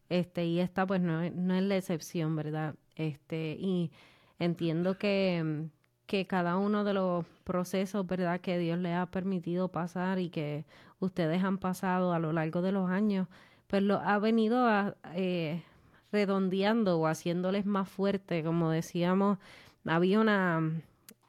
Este, 0.09 0.45
y 0.45 0.59
esta 0.59 0.85
pues 0.85 1.01
no, 1.01 1.29
no 1.29 1.55
es 1.55 1.63
la 1.63 1.77
excepción, 1.77 2.35
¿verdad? 2.35 2.75
Este, 2.95 3.57
y 3.59 3.91
entiendo 4.39 4.97
que, 4.97 5.67
que 6.05 6.25
cada 6.27 6.57
uno 6.57 6.83
de 6.83 6.93
los 6.93 7.25
procesos, 7.43 8.07
¿verdad?, 8.07 8.39
que 8.41 8.57
Dios 8.57 8.79
le 8.79 8.93
ha 8.93 9.05
permitido 9.07 9.69
pasar 9.69 10.19
y 10.19 10.29
que 10.29 10.65
ustedes 10.99 11.43
han 11.43 11.57
pasado 11.57 12.13
a 12.13 12.19
lo 12.19 12.31
largo 12.33 12.61
de 12.61 12.71
los 12.71 12.89
años, 12.89 13.27
pues 13.67 13.83
lo 13.83 13.95
ha 13.95 14.17
venido 14.19 14.65
a, 14.67 14.95
eh, 15.13 15.63
redondeando 16.11 16.99
o 16.99 17.07
haciéndoles 17.07 17.65
más 17.65 17.89
fuerte. 17.89 18.43
Como 18.43 18.71
decíamos, 18.71 19.37
había 19.85 20.19
una, 20.19 20.59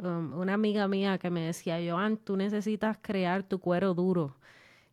um, 0.01 0.33
una 0.39 0.55
amiga 0.55 0.89
mía 0.89 1.19
que 1.19 1.31
me 1.31 1.41
decía, 1.43 1.79
Joan, 1.89 2.17
tú 2.17 2.37
necesitas 2.37 2.99
crear 3.03 3.43
tu 3.43 3.59
cuero 3.61 3.95
duro. 3.95 4.37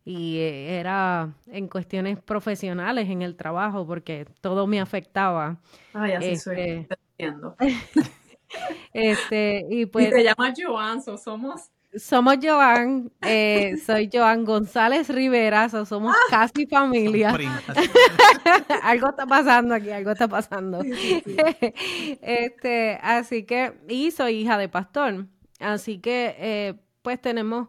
Y 0.08 0.38
eh, 0.38 0.78
era 0.78 1.34
en 1.48 1.66
cuestiones 1.66 2.22
profesionales 2.22 3.10
en 3.10 3.22
el 3.22 3.34
trabajo, 3.34 3.84
porque 3.84 4.24
todo 4.40 4.68
me 4.68 4.80
afectaba. 4.80 5.58
Ay, 5.92 6.12
así 6.12 6.36
soy. 6.36 6.86
Este, 7.18 7.36
este, 8.94 9.66
y 9.68 9.86
pues. 9.86 10.10
te 10.10 10.22
llamas 10.22 10.54
Joan, 10.56 11.02
somos. 11.02 11.70
Somos 11.96 12.36
Joan, 12.42 13.10
eh, 13.22 13.74
soy 13.84 14.08
Joan 14.12 14.44
González 14.44 15.08
Rivera, 15.08 15.68
somos 15.68 16.14
ah. 16.14 16.30
casi 16.30 16.66
familia. 16.66 17.30
algo 18.82 19.08
está 19.08 19.26
pasando 19.26 19.74
aquí, 19.74 19.90
algo 19.90 20.12
está 20.12 20.28
pasando. 20.28 20.82
este, 22.22 22.98
así 23.02 23.44
que, 23.44 23.72
y 23.88 24.12
soy 24.12 24.42
hija 24.42 24.56
de 24.56 24.68
pastor. 24.68 25.26
Así 25.58 25.98
que, 25.98 26.36
eh, 26.38 26.74
pues 27.02 27.20
tenemos 27.20 27.68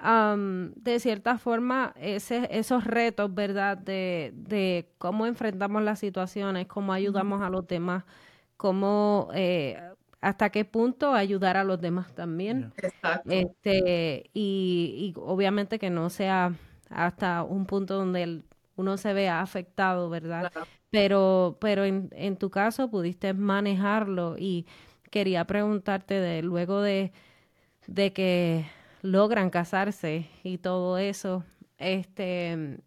de 0.00 1.00
cierta 1.00 1.38
forma 1.38 1.92
ese, 1.96 2.48
esos 2.50 2.84
retos, 2.84 3.34
¿verdad? 3.34 3.76
De, 3.76 4.32
de 4.34 4.88
cómo 4.98 5.26
enfrentamos 5.26 5.82
las 5.82 5.98
situaciones, 5.98 6.66
cómo 6.66 6.92
ayudamos 6.92 7.42
a 7.42 7.50
los 7.50 7.66
demás 7.66 8.04
cómo, 8.58 9.30
eh, 9.32 9.80
hasta 10.20 10.50
qué 10.50 10.66
punto 10.66 11.14
ayudar 11.14 11.56
a 11.56 11.64
los 11.64 11.80
demás 11.80 12.12
también. 12.14 12.74
Exacto. 12.76 13.30
Este, 13.30 14.28
y, 14.34 15.14
obviamente 15.16 15.78
que 15.78 15.88
no 15.88 16.10
sea 16.10 16.52
hasta 16.90 17.42
un 17.44 17.64
punto 17.64 17.94
donde 17.94 18.42
uno 18.76 18.98
se 18.98 19.14
vea 19.14 19.40
afectado, 19.40 20.10
¿verdad? 20.10 20.52
Pero, 20.90 21.56
pero 21.60 21.84
en, 21.84 22.10
en 22.12 22.36
tu 22.36 22.50
caso 22.50 22.90
pudiste 22.90 23.32
manejarlo 23.32 24.36
y 24.38 24.66
quería 25.10 25.46
preguntarte 25.46 26.14
de 26.14 26.42
luego 26.42 26.82
de, 26.82 27.12
de 27.86 28.12
que 28.12 28.66
logran 29.08 29.50
casarse 29.50 30.28
y 30.42 30.58
todo 30.58 30.98
eso, 30.98 31.44
este, 31.78 32.78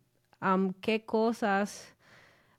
¿qué 0.82 1.06
cosas 1.06 1.96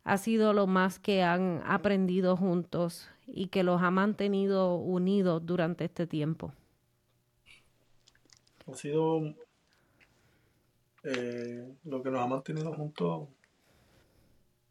ha 0.05 0.19
sido 0.19 0.53
lo 0.53 0.67
más 0.67 0.99
que 0.99 1.23
han 1.23 1.63
aprendido 1.65 2.37
juntos 2.37 3.09
y 3.27 3.49
que 3.49 3.63
los 3.63 3.81
ha 3.83 3.91
mantenido 3.91 4.75
unidos 4.75 5.47
durante 5.47 5.85
este 5.85 6.07
tiempo? 6.07 6.53
Ha 8.67 8.75
sido 8.75 9.35
eh, 11.05 11.73
lo 11.85 12.03
que 12.03 12.11
nos 12.11 12.21
ha 12.21 12.27
mantenido 12.27 12.73
juntos, 12.75 13.29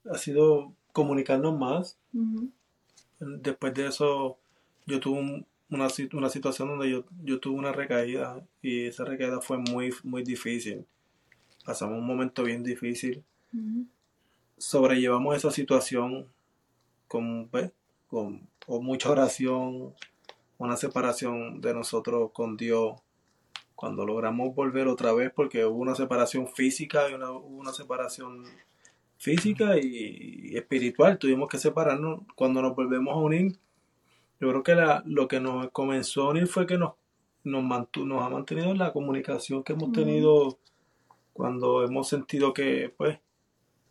ha 0.09 0.17
sido 0.17 0.73
comunicarnos 0.91 1.57
más. 1.57 1.97
Después 3.19 3.73
de 3.73 3.87
eso, 3.87 4.37
yo 4.85 4.99
tuve 4.99 5.45
una, 5.71 5.87
una, 6.13 6.29
situación 6.29 6.67
donde 6.67 6.91
yo, 6.91 7.05
yo, 7.23 7.39
tuve 7.39 7.57
una 7.57 7.71
recaída 7.71 8.45
y 8.61 8.85
esa 8.85 9.05
recaída 9.05 9.41
fue 9.41 9.57
muy, 9.57 9.93
muy 10.03 10.23
difícil. 10.23 10.85
Pasamos 11.65 11.97
un 11.97 12.05
momento 12.05 12.43
bien 12.43 12.63
difícil 12.63 13.23
sobrellevamos 14.61 15.35
esa 15.35 15.51
situación 15.51 16.27
con, 17.07 17.49
pues, 17.49 17.71
con, 18.07 18.47
mucha 18.67 19.09
oración, 19.09 19.93
una 20.57 20.77
separación 20.77 21.59
de 21.59 21.73
nosotros 21.73 22.31
con 22.31 22.55
Dios. 22.55 23.01
Cuando 23.75 24.05
logramos 24.05 24.53
volver 24.53 24.87
otra 24.87 25.11
vez, 25.11 25.31
porque 25.35 25.65
hubo 25.65 25.79
una 25.79 25.95
separación 25.95 26.47
física 26.47 27.09
y 27.09 27.15
una, 27.15 27.31
una 27.31 27.73
separación 27.73 28.45
física 29.17 29.77
y, 29.81 30.55
espiritual, 30.55 31.17
tuvimos 31.17 31.49
que 31.49 31.57
separarnos. 31.57 32.21
Cuando 32.35 32.61
nos 32.61 32.75
volvemos 32.75 33.15
a 33.15 33.17
unir, 33.17 33.57
yo 34.41 34.49
creo 34.49 34.63
que 34.63 34.75
la, 34.75 35.03
lo 35.05 35.27
que 35.27 35.39
nos 35.39 35.69
comenzó 35.69 36.23
a 36.23 36.29
unir 36.31 36.47
fue 36.47 36.65
que 36.65 36.77
nos, 36.77 36.93
nos, 37.43 37.63
nos 37.63 38.23
ha 38.23 38.29
mantenido 38.29 38.71
en 38.71 38.79
la 38.79 38.91
comunicación 38.91 39.63
que 39.63 39.73
hemos 39.73 39.91
tenido 39.91 40.57
cuando 41.31 41.83
hemos 41.83 42.09
sentido 42.09 42.51
que, 42.51 42.91
pues, 42.97 43.19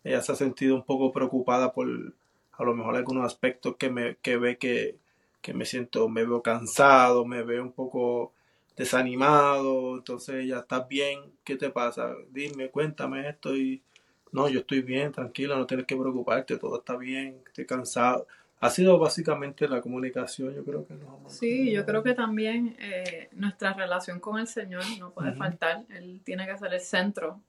ella 0.02 0.20
se 0.22 0.32
ha 0.32 0.34
sentido 0.34 0.74
un 0.74 0.82
poco 0.82 1.12
preocupada 1.12 1.72
por 1.72 1.86
a 2.52 2.64
lo 2.64 2.74
mejor 2.74 2.96
algunos 2.96 3.24
aspectos 3.24 3.76
que 3.76 3.90
me 3.90 4.16
que 4.16 4.36
ve 4.36 4.58
que, 4.58 4.98
que 5.40 5.54
me 5.54 5.64
siento, 5.64 6.08
me 6.08 6.24
veo 6.24 6.42
cansado, 6.42 7.24
me 7.24 7.42
veo 7.42 7.62
un 7.62 7.72
poco 7.72 8.32
desanimado, 8.76 9.96
entonces 9.96 10.44
ella 10.44 10.60
está 10.60 10.80
bien, 10.80 11.20
¿qué 11.44 11.56
te 11.56 11.70
pasa? 11.70 12.14
Dime, 12.30 12.70
cuéntame 12.70 13.28
esto 13.28 13.56
y 13.56 13.82
no, 14.32 14.48
yo 14.48 14.60
estoy 14.60 14.82
bien, 14.82 15.12
tranquila, 15.12 15.56
no 15.56 15.66
tienes 15.66 15.86
que 15.86 15.96
preocuparte, 15.96 16.58
todo 16.58 16.78
está 16.78 16.96
bien, 16.96 17.40
estoy 17.46 17.66
cansado. 17.66 18.26
Ha 18.60 18.70
sido 18.70 18.98
básicamente 18.98 19.66
la 19.66 19.80
comunicación, 19.80 20.54
yo 20.54 20.64
creo 20.64 20.86
que 20.86 20.94
no. 20.94 21.18
Sí, 21.28 21.72
yo 21.72 21.86
creo 21.86 22.02
que 22.02 22.12
también 22.12 22.76
eh, 22.78 23.28
nuestra 23.32 23.72
relación 23.72 24.20
con 24.20 24.38
el 24.38 24.46
Señor 24.46 24.82
no 24.98 25.12
puede 25.12 25.32
faltar, 25.32 25.84
Él 25.88 26.20
tiene 26.24 26.46
que 26.46 26.56
ser 26.58 26.74
el 26.74 26.80
centro 26.80 27.40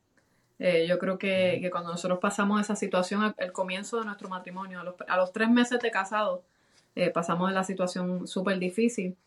eh, 0.64 0.86
yo 0.88 1.00
creo 1.00 1.18
que, 1.18 1.68
cuando 1.72 1.90
nosotros 1.90 2.20
pasamos 2.20 2.62
esa 2.62 2.76
situación 2.76 3.34
al, 3.36 3.52
comienzo 3.52 3.98
de 3.98 4.06
nuestro 4.06 4.30
matrimonio, 4.30 4.80
a 5.08 5.18
los, 5.18 5.34
tres 5.34 5.50
meses 5.50 5.80
de 5.80 5.90
casado, 5.90 6.44
eh, 6.94 7.10
pasamos 7.10 7.50
en 7.50 7.56
la 7.56 7.64
situación 7.64 8.28
súper 8.28 8.60
difícil. 8.60 9.18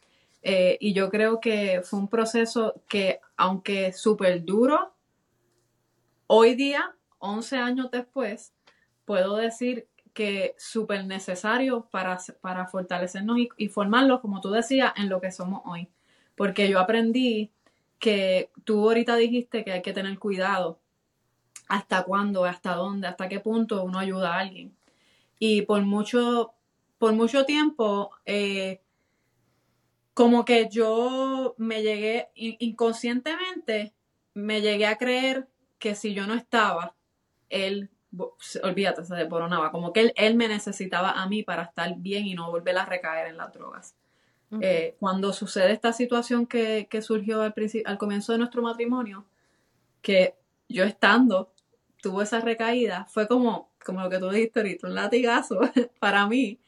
Eh, 0.42 0.78
y 0.80 0.92
yo 0.92 1.10
creo 1.10 1.40
que 1.40 1.80
fue 1.82 1.98
un 1.98 2.06
proceso 2.06 2.80
que, 2.88 3.18
aunque 3.36 3.92
súper 3.92 4.44
duro, 4.44 4.92
hoy 6.28 6.54
día, 6.54 6.94
11 7.18 7.56
años 7.56 7.90
después, 7.90 8.52
puedo 9.04 9.34
decir 9.36 9.88
que 10.14 10.54
súper 10.56 11.04
necesario 11.04 11.88
para, 11.90 12.18
para 12.40 12.66
fortalecernos 12.66 13.36
y, 13.58 13.68
formarlos, 13.68 14.20
como 14.20 14.40
tú 14.40 14.50
decías, 14.50 14.92
en 14.96 15.08
lo 15.08 15.20
que 15.20 15.32
somos 15.32 15.62
hoy. 15.66 15.88
Porque 16.36 16.68
yo 16.68 16.78
aprendí 16.78 17.50
que 17.98 18.50
tú 18.64 18.88
ahorita 18.88 19.16
dijiste 19.16 19.64
que 19.64 19.72
hay 19.72 19.82
que 19.82 19.92
tener 19.92 20.18
cuidado 20.18 20.78
hasta 21.68 22.04
cuándo, 22.04 22.44
hasta 22.44 22.74
dónde, 22.74 23.08
hasta 23.08 23.28
qué 23.28 23.40
punto 23.40 23.82
uno 23.82 23.98
ayuda 23.98 24.34
a 24.34 24.38
alguien. 24.38 24.76
Y 25.38 25.62
por 25.62 25.82
mucho, 25.82 26.54
por 26.98 27.12
mucho 27.12 27.44
tiempo, 27.44 28.10
eh, 28.24 28.80
como 30.14 30.44
que 30.44 30.68
yo 30.70 31.56
me 31.58 31.82
llegué, 31.82 32.28
inconscientemente, 32.34 33.94
me 34.32 34.60
llegué 34.60 34.86
a 34.86 34.96
creer 34.96 35.48
que 35.80 35.96
si 35.96 36.14
yo 36.14 36.26
no 36.28 36.34
estaba, 36.34 36.94
él, 37.48 37.90
olvídate, 38.62 39.04
se 39.04 39.14
deporonaba, 39.14 39.70
como 39.70 39.92
que 39.92 40.12
él, 40.14 40.34
me 40.36 40.48
necesitaba 40.48 41.10
a 41.12 41.28
mí 41.28 41.42
para 41.42 41.64
estar 41.64 41.94
bien 41.96 42.26
y 42.26 42.34
no 42.34 42.50
volver 42.50 42.76
a 42.78 42.84
recaer 42.84 43.28
en 43.28 43.36
las 43.36 43.52
drogas. 43.52 43.94
Eh, 44.60 44.94
cuando 45.00 45.32
sucede 45.32 45.72
esta 45.72 45.92
situación 45.92 46.46
que, 46.46 46.86
surgió 47.02 47.42
al, 47.42 47.54
al 47.86 47.98
comienzo 47.98 48.32
de 48.32 48.38
nuestro 48.38 48.62
matrimonio, 48.62 49.24
que 50.00 50.34
yo 50.68 50.84
estando 50.84 51.52
tuvo 52.04 52.20
esa 52.20 52.40
recaída, 52.40 53.06
fue 53.08 53.26
como, 53.26 53.70
como 53.82 54.02
lo 54.02 54.10
que 54.10 54.18
tú 54.18 54.28
dijiste 54.28 54.60
ahorita, 54.60 54.86
un 54.86 54.94
latigazo 54.94 55.60
para 55.98 56.26
mí, 56.26 56.60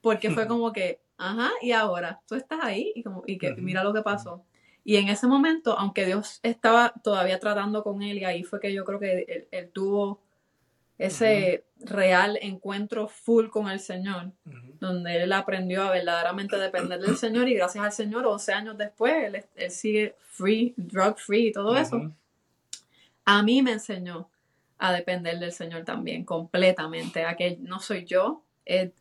porque 0.00 0.30
fue 0.30 0.46
como 0.48 0.72
que, 0.72 1.00
ajá, 1.18 1.50
y 1.60 1.72
ahora, 1.72 2.20
tú 2.28 2.36
estás 2.36 2.60
ahí 2.62 2.92
y, 2.94 3.02
como, 3.02 3.24
y 3.26 3.36
que 3.36 3.54
mira 3.56 3.82
lo 3.82 3.92
que 3.92 4.02
pasó. 4.02 4.44
Y 4.84 4.96
en 4.96 5.08
ese 5.08 5.26
momento, 5.26 5.76
aunque 5.76 6.06
Dios 6.06 6.38
estaba 6.42 6.92
todavía 7.02 7.40
tratando 7.40 7.82
con 7.82 8.02
él, 8.02 8.18
y 8.18 8.24
ahí 8.24 8.44
fue 8.44 8.60
que 8.60 8.72
yo 8.72 8.84
creo 8.84 9.00
que 9.00 9.48
él, 9.50 9.70
tuvo 9.72 10.20
ese 10.98 11.64
real 11.80 12.38
encuentro 12.40 13.08
full 13.08 13.48
con 13.48 13.68
el 13.68 13.80
Señor, 13.80 14.32
donde 14.80 15.22
él 15.22 15.32
aprendió 15.32 15.82
a 15.82 15.90
verdaderamente 15.90 16.56
depender 16.56 17.00
del 17.00 17.16
Señor 17.16 17.48
y 17.48 17.54
gracias 17.54 17.84
al 17.84 17.92
Señor, 17.92 18.26
11 18.26 18.52
años 18.52 18.78
después, 18.78 19.34
él, 19.56 19.70
sigue 19.70 20.14
free, 20.20 20.74
drug 20.76 21.18
free 21.18 21.48
y 21.48 21.52
todo 21.52 21.76
eso. 21.76 22.12
A 23.24 23.42
mí 23.42 23.62
me 23.62 23.72
enseñó 23.72 24.28
a 24.78 24.92
depender 24.92 25.38
del 25.38 25.52
Señor 25.52 25.84
también, 25.84 26.24
completamente, 26.24 27.24
a 27.24 27.36
que 27.36 27.58
no 27.60 27.80
soy 27.80 28.04
yo, 28.04 28.42
es, 28.64 28.92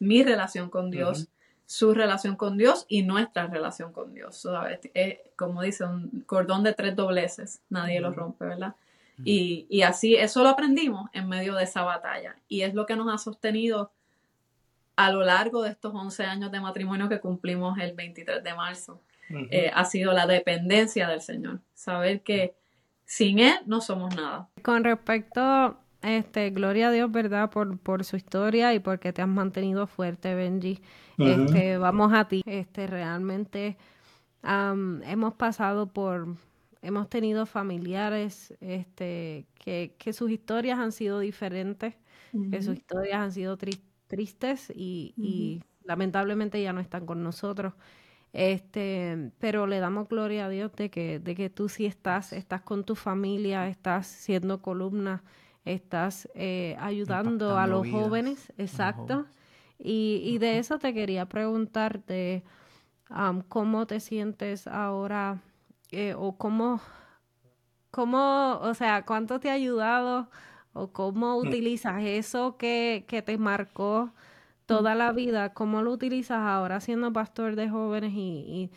mi 0.00 0.22
relación 0.22 0.70
con 0.70 0.90
Dios, 0.90 1.28
su 1.66 1.94
relación 1.94 2.36
con 2.36 2.58
Dios 2.58 2.84
y 2.88 3.02
nuestra 3.02 3.46
relación 3.46 3.92
con 3.92 4.14
Dios. 4.14 4.46
Es, 4.92 5.18
como 5.36 5.62
dice, 5.62 5.84
un 5.84 6.24
cordón 6.26 6.62
de 6.62 6.74
tres 6.74 6.94
dobleces, 6.94 7.60
nadie 7.70 8.00
lo 8.00 8.12
rompe, 8.12 8.44
¿verdad? 8.44 8.74
Y, 9.22 9.66
y, 9.68 9.82
así, 9.82 10.16
eso 10.16 10.42
lo 10.42 10.48
aprendimos 10.48 11.08
en 11.12 11.28
medio 11.28 11.54
de 11.54 11.64
esa 11.64 11.82
batalla. 11.82 12.36
Y 12.48 12.62
es 12.62 12.74
lo 12.74 12.84
que 12.84 12.96
nos 12.96 13.12
ha 13.12 13.18
sostenido 13.18 13.92
a 14.96 15.10
lo 15.10 15.22
largo 15.22 15.62
de 15.62 15.70
estos 15.70 15.94
11 15.94 16.24
años 16.24 16.52
de 16.52 16.60
matrimonio 16.60 17.08
que 17.08 17.20
cumplimos 17.20 17.78
el 17.78 17.94
23 17.94 18.42
de 18.42 18.54
marzo. 18.54 19.00
Eh, 19.50 19.70
ha 19.72 19.84
sido 19.84 20.12
la 20.12 20.26
dependencia 20.26 21.08
del 21.08 21.20
Señor. 21.20 21.60
Saber 21.74 22.22
que 22.22 22.54
sin 23.04 23.38
Él 23.38 23.54
no 23.66 23.80
somos 23.80 24.14
nada. 24.14 24.48
Con 24.62 24.84
respecto, 24.84 25.78
este, 26.02 26.50
gloria 26.50 26.88
a 26.88 26.90
Dios, 26.90 27.10
¿verdad? 27.10 27.50
Por, 27.50 27.78
por 27.78 28.04
su 28.04 28.16
historia 28.16 28.74
y 28.74 28.78
porque 28.78 29.12
te 29.12 29.22
has 29.22 29.28
mantenido 29.28 29.86
fuerte, 29.86 30.34
Benji. 30.34 30.80
Este, 31.18 31.78
vamos 31.78 32.12
a 32.12 32.28
ti. 32.28 32.42
Este, 32.46 32.86
realmente 32.86 33.76
hemos 34.42 35.34
pasado 35.34 35.86
por 35.86 36.36
hemos 36.84 37.08
tenido 37.08 37.46
familiares 37.46 38.54
este, 38.60 39.46
que, 39.58 39.94
que, 39.98 40.12
sus 40.12 40.30
historias 40.30 40.78
han 40.78 40.92
sido 40.92 41.18
diferentes, 41.18 41.94
que 42.50 42.62
sus 42.62 42.76
historias 42.76 43.20
han 43.20 43.32
sido 43.32 43.56
tristes 43.56 44.70
y, 44.74 45.14
y, 45.16 45.62
lamentablemente 45.84 46.62
ya 46.62 46.72
no 46.72 46.80
están 46.80 47.04
con 47.06 47.22
nosotros. 47.22 47.74
Este, 48.32 49.30
pero 49.38 49.66
le 49.66 49.78
damos 49.78 50.08
gloria 50.08 50.46
a 50.46 50.48
Dios 50.48 50.72
de 50.72 50.90
que, 50.90 51.20
de 51.20 51.34
que 51.34 51.50
tú 51.50 51.68
sí 51.68 51.86
estás, 51.86 52.32
estás 52.32 52.62
con 52.62 52.84
tu 52.84 52.96
familia, 52.96 53.68
estás 53.68 54.06
siendo 54.06 54.60
columna, 54.60 55.22
estás 55.64 56.28
eh, 56.34 56.74
ayudando 56.80 57.58
a 57.58 57.66
los 57.66 57.88
jóvenes, 57.88 58.52
exacto. 58.58 59.26
Y, 59.78 60.22
y, 60.24 60.38
de 60.38 60.58
eso 60.58 60.78
te 60.78 60.94
quería 60.94 61.26
preguntarte, 61.26 62.42
¿cómo 63.48 63.86
te 63.86 64.00
sientes 64.00 64.66
ahora 64.66 65.42
eh, 65.90 66.14
o 66.16 66.36
cómo, 66.36 66.80
cómo, 67.90 68.58
o 68.60 68.74
sea, 68.74 69.04
cuánto 69.04 69.40
te 69.40 69.50
ha 69.50 69.54
ayudado 69.54 70.28
o 70.72 70.88
cómo 70.92 71.38
mm. 71.38 71.46
utilizas 71.46 72.02
eso 72.02 72.56
que, 72.56 73.04
que 73.08 73.22
te 73.22 73.38
marcó 73.38 74.12
toda 74.66 74.94
la 74.94 75.12
vida, 75.12 75.52
cómo 75.52 75.82
lo 75.82 75.92
utilizas 75.92 76.38
ahora 76.38 76.80
siendo 76.80 77.12
pastor 77.12 77.56
de 77.56 77.68
jóvenes 77.68 78.12
y, 78.14 78.70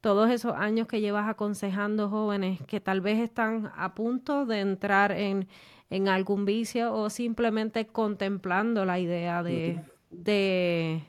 todos 0.00 0.32
esos 0.32 0.54
años 0.56 0.88
que 0.88 1.00
llevas 1.00 1.28
aconsejando 1.28 2.10
jóvenes 2.10 2.58
que 2.66 2.80
tal 2.80 3.00
vez 3.00 3.20
están 3.20 3.70
a 3.76 3.94
punto 3.94 4.46
de 4.46 4.58
entrar 4.58 5.12
en, 5.12 5.46
en 5.90 6.08
algún 6.08 6.44
vicio 6.44 6.92
o 6.92 7.08
simplemente 7.08 7.86
contemplando 7.86 8.84
la 8.84 8.98
idea 8.98 9.44
de, 9.44 9.80
de, 10.10 11.04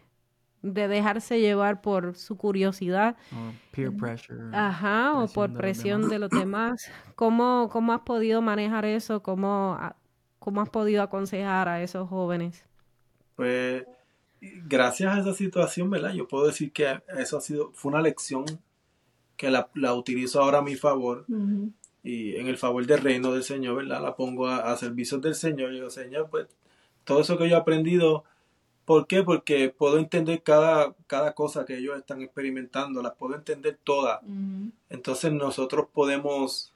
de 0.64 0.88
dejarse 0.88 1.40
llevar 1.40 1.82
por 1.82 2.16
su 2.16 2.38
curiosidad. 2.38 3.16
peer 3.72 3.96
pressure. 3.96 4.44
Ajá, 4.54 5.14
o 5.20 5.28
por 5.28 5.54
presión 5.54 6.10
de 6.10 6.18
los 6.18 6.30
demás. 6.32 6.90
¿Cómo, 7.16 7.70
¿Cómo 7.72 7.94
has 7.94 8.02
podido 8.02 8.42
manejar 8.42 8.86
eso? 8.86 9.22
¿Cómo, 9.22 9.78
¿Cómo 10.40 10.62
has 10.62 10.70
podido 10.70 11.04
aconsejar 11.04 11.70
a 11.70 11.84
esos 11.84 12.10
jóvenes? 12.10 12.66
Pues 13.36 13.84
gracias 14.42 15.16
a 15.16 15.20
esa 15.20 15.34
situación, 15.34 15.90
¿verdad? 15.90 16.14
Yo 16.14 16.28
puedo 16.28 16.48
decir 16.48 16.72
que 16.72 17.02
eso 17.18 17.38
ha 17.38 17.42
sido, 17.42 17.72
fue 17.74 17.92
una 17.92 18.02
lección 18.02 18.46
que 19.38 19.50
la, 19.50 19.70
utilizo 19.94 20.42
ahora 20.42 20.60
a 20.60 20.62
mi 20.62 20.76
favor 20.76 21.26
y 22.04 22.36
en 22.36 22.48
el 22.48 22.58
favor 22.58 22.86
del 22.86 23.02
reino 23.02 23.32
del 23.34 23.44
Señor, 23.44 23.78
¿verdad? 23.78 24.02
La 24.02 24.16
pongo 24.16 24.48
a, 24.48 24.76
servicio 24.78 25.18
del 25.20 25.36
Señor 25.36 25.72
y 25.72 25.76
digo, 25.76 25.90
Señor, 25.90 26.30
pues 26.30 26.48
todo 27.04 27.22
eso 27.22 27.38
que 27.38 27.50
yo 27.50 27.56
he 27.56 27.60
aprendido, 27.60 28.24
¿por 28.86 29.08
qué? 29.08 29.24
Porque 29.24 29.70
puedo 29.70 29.98
entender 29.98 30.44
cada, 30.44 30.96
cada 31.08 31.34
cosa 31.34 31.66
que 31.66 31.78
ellos 31.78 31.98
están 31.98 32.22
experimentando, 32.22 33.02
las 33.02 33.16
puedo 33.16 33.36
entender 33.36 33.80
todas. 33.84 34.22
Entonces 34.90 35.32
nosotros 35.32 35.88
podemos 35.94 36.72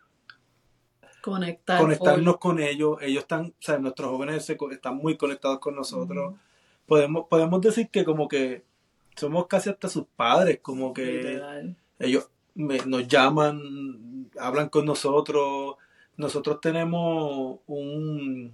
Conectar, 1.21 1.81
conectarnos 1.81 2.37
con 2.37 2.59
ellos. 2.59 2.99
Ellos 3.01 3.23
están, 3.23 3.47
o 3.47 3.61
sea, 3.61 3.77
nuestros 3.79 4.09
jóvenes 4.09 4.49
están 4.49 4.95
muy 4.95 5.17
conectados 5.17 5.59
con 5.59 5.75
nosotros 5.75 6.35
podemos, 6.87 7.27
podemos 7.27 7.61
decir 7.61 7.89
que 7.89 8.03
como 8.03 8.27
que 8.27 8.63
somos 9.15 9.45
casi 9.47 9.69
hasta 9.69 9.89
sus 9.89 10.05
padres, 10.15 10.59
como 10.61 10.93
que 10.93 11.39
ellos 11.99 12.29
nos 12.55 13.07
llaman, 13.07 14.31
hablan 14.39 14.69
con 14.69 14.85
nosotros. 14.85 15.75
Nosotros 16.15 16.59
tenemos 16.61 17.59
un, 17.67 18.53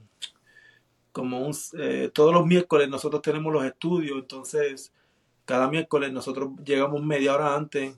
como 1.13 1.39
un, 1.47 1.55
eh, 1.79 2.11
todos 2.13 2.33
los 2.33 2.45
miércoles 2.45 2.89
nosotros 2.89 3.21
tenemos 3.21 3.53
los 3.53 3.63
estudios, 3.63 4.17
entonces 4.19 4.91
cada 5.45 5.69
miércoles 5.69 6.11
nosotros 6.11 6.51
llegamos 6.65 7.01
media 7.01 7.33
hora 7.33 7.55
antes 7.55 7.97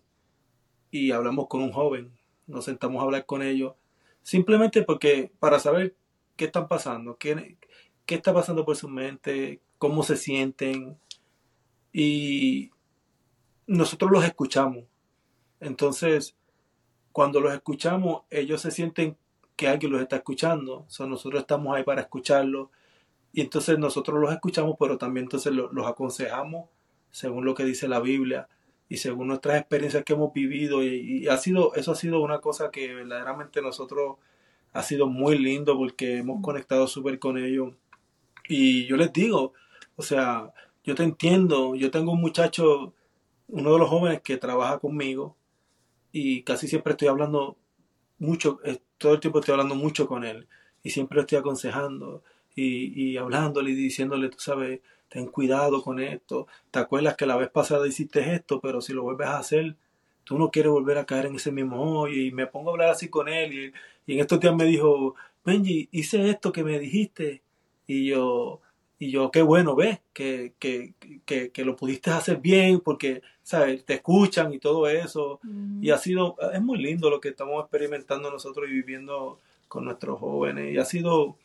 y 0.91 1.11
hablamos 1.11 1.47
con 1.47 1.63
un 1.63 1.71
joven, 1.71 2.11
nos 2.45 2.65
sentamos 2.65 3.01
a 3.01 3.05
hablar 3.05 3.25
con 3.25 3.41
ellos, 3.41 3.73
simplemente 4.21 4.83
porque 4.83 5.31
para 5.39 5.59
saber 5.59 5.95
qué 6.35 6.45
están 6.45 6.67
pasando, 6.67 7.17
qué, 7.17 7.57
qué 8.05 8.15
está 8.15 8.33
pasando 8.33 8.63
por 8.63 8.75
su 8.75 8.87
mente, 8.87 9.61
cómo 9.79 10.03
se 10.03 10.17
sienten 10.17 10.97
y 11.91 12.71
nosotros 13.67 14.11
los 14.11 14.23
escuchamos. 14.23 14.83
Entonces, 15.59 16.35
cuando 17.11 17.39
los 17.39 17.53
escuchamos, 17.53 18.23
ellos 18.29 18.61
se 18.61 18.71
sienten 18.71 19.17
que 19.55 19.67
alguien 19.67 19.91
los 19.91 20.01
está 20.01 20.17
escuchando. 20.17 20.85
O 20.99 21.05
nosotros 21.05 21.41
estamos 21.41 21.75
ahí 21.75 21.83
para 21.83 22.01
escucharlos. 22.01 22.69
Y 23.35 23.41
entonces 23.41 23.77
nosotros 23.77 24.17
los 24.21 24.31
escuchamos, 24.31 24.77
pero 24.79 24.97
también 24.97 25.25
entonces 25.25 25.51
los, 25.51 25.69
aconsejamos 25.85 26.69
según 27.11 27.43
lo 27.43 27.53
que 27.53 27.65
dice 27.65 27.89
la 27.89 27.99
Biblia 27.99 28.47
y 28.87 28.95
según 28.95 29.27
nuestras 29.27 29.59
experiencias 29.59 30.05
que 30.05 30.13
hemos 30.13 30.31
vivido. 30.31 30.81
Y, 30.81 31.27
ha 31.27 31.35
sido, 31.35 31.75
eso 31.75 31.91
ha 31.91 31.95
sido 31.95 32.21
una 32.21 32.39
cosa 32.39 32.71
que 32.71 32.93
verdaderamente 32.93 33.61
nosotros 33.61 34.19
ha 34.71 34.81
sido 34.83 35.07
muy 35.07 35.37
lindo 35.37 35.77
porque 35.77 36.19
hemos 36.19 36.41
conectado 36.41 36.87
súper 36.87 37.19
con 37.19 37.37
ellos. 37.37 37.73
Y 38.47 38.85
yo 38.85 38.95
les 38.95 39.11
digo, 39.11 39.51
o 39.97 40.01
sea, 40.01 40.53
yo 40.85 40.95
te 40.95 41.03
entiendo, 41.03 41.75
yo 41.75 41.91
tengo 41.91 42.13
un 42.13 42.21
muchacho, 42.21 42.93
uno 43.49 43.73
de 43.73 43.79
los 43.79 43.89
jóvenes 43.89 44.21
que 44.21 44.37
trabaja 44.37 44.79
conmigo 44.79 45.35
y 46.13 46.43
casi 46.43 46.69
siempre 46.69 46.91
estoy 46.91 47.09
hablando 47.09 47.57
mucho, 48.17 48.59
eh, 48.63 48.79
todo 48.97 49.15
el 49.15 49.19
tiempo 49.19 49.39
estoy 49.39 49.51
hablando 49.51 49.75
mucho 49.75 50.07
con 50.07 50.23
él 50.23 50.47
y 50.83 50.91
siempre 50.91 51.19
estoy 51.19 51.37
aconsejando 51.37 52.23
y, 52.55 53.11
y 53.11 53.17
hablándole 53.17 53.71
y 53.71 53.75
diciéndole, 53.75 54.29
tú 54.29 54.39
sabes, 54.39 54.81
ten 55.09 55.27
cuidado 55.27 55.83
con 55.83 55.99
esto, 55.99 56.47
te 56.71 56.79
acuerdas 56.79 57.15
que 57.15 57.25
la 57.25 57.37
vez 57.37 57.49
pasada 57.49 57.87
hiciste 57.87 58.33
esto, 58.33 58.59
pero 58.59 58.81
si 58.81 58.93
lo 58.93 59.03
vuelves 59.03 59.27
a 59.27 59.39
hacer, 59.39 59.75
tú 60.23 60.37
no 60.37 60.49
quieres 60.49 60.71
volver 60.71 60.97
a 60.97 61.05
caer 61.05 61.27
en 61.27 61.35
ese 61.35 61.51
mismo 61.51 62.01
hoyo 62.01 62.15
y 62.15 62.31
me 62.31 62.47
pongo 62.47 62.69
a 62.69 62.73
hablar 62.73 62.89
así 62.89 63.09
con 63.09 63.29
él 63.29 63.53
y, 63.53 63.73
y 64.07 64.15
en 64.15 64.19
estos 64.19 64.39
días 64.39 64.55
me 64.55 64.65
dijo, 64.65 65.15
Benji, 65.43 65.89
hice 65.91 66.29
esto 66.29 66.51
que 66.51 66.63
me 66.63 66.79
dijiste 66.79 67.43
y 67.87 68.07
yo, 68.07 68.61
y 68.97 69.11
yo, 69.11 69.29
qué 69.29 69.41
bueno, 69.41 69.75
ves, 69.75 69.99
que, 70.13 70.53
que, 70.57 70.93
que, 71.25 71.51
que, 71.51 71.65
lo 71.65 71.75
pudiste 71.75 72.11
hacer 72.11 72.37
bien 72.37 72.79
porque, 72.79 73.21
¿sabes? 73.43 73.83
Te 73.85 73.95
escuchan 73.95 74.53
y 74.53 74.59
todo 74.59 74.87
eso. 74.87 75.39
Y 75.81 75.89
ha 75.89 75.97
sido, 75.97 76.37
es 76.53 76.61
muy 76.61 76.77
lindo 76.77 77.09
lo 77.09 77.19
que 77.19 77.29
estamos 77.29 77.61
experimentando 77.61 78.31
nosotros 78.31 78.69
y 78.69 78.73
viviendo 78.73 79.39
con 79.67 79.85
nuestros 79.85 80.19
jóvenes. 80.19 80.73
Y 80.73 80.77
ha 80.77 80.85
sido, 80.85 81.37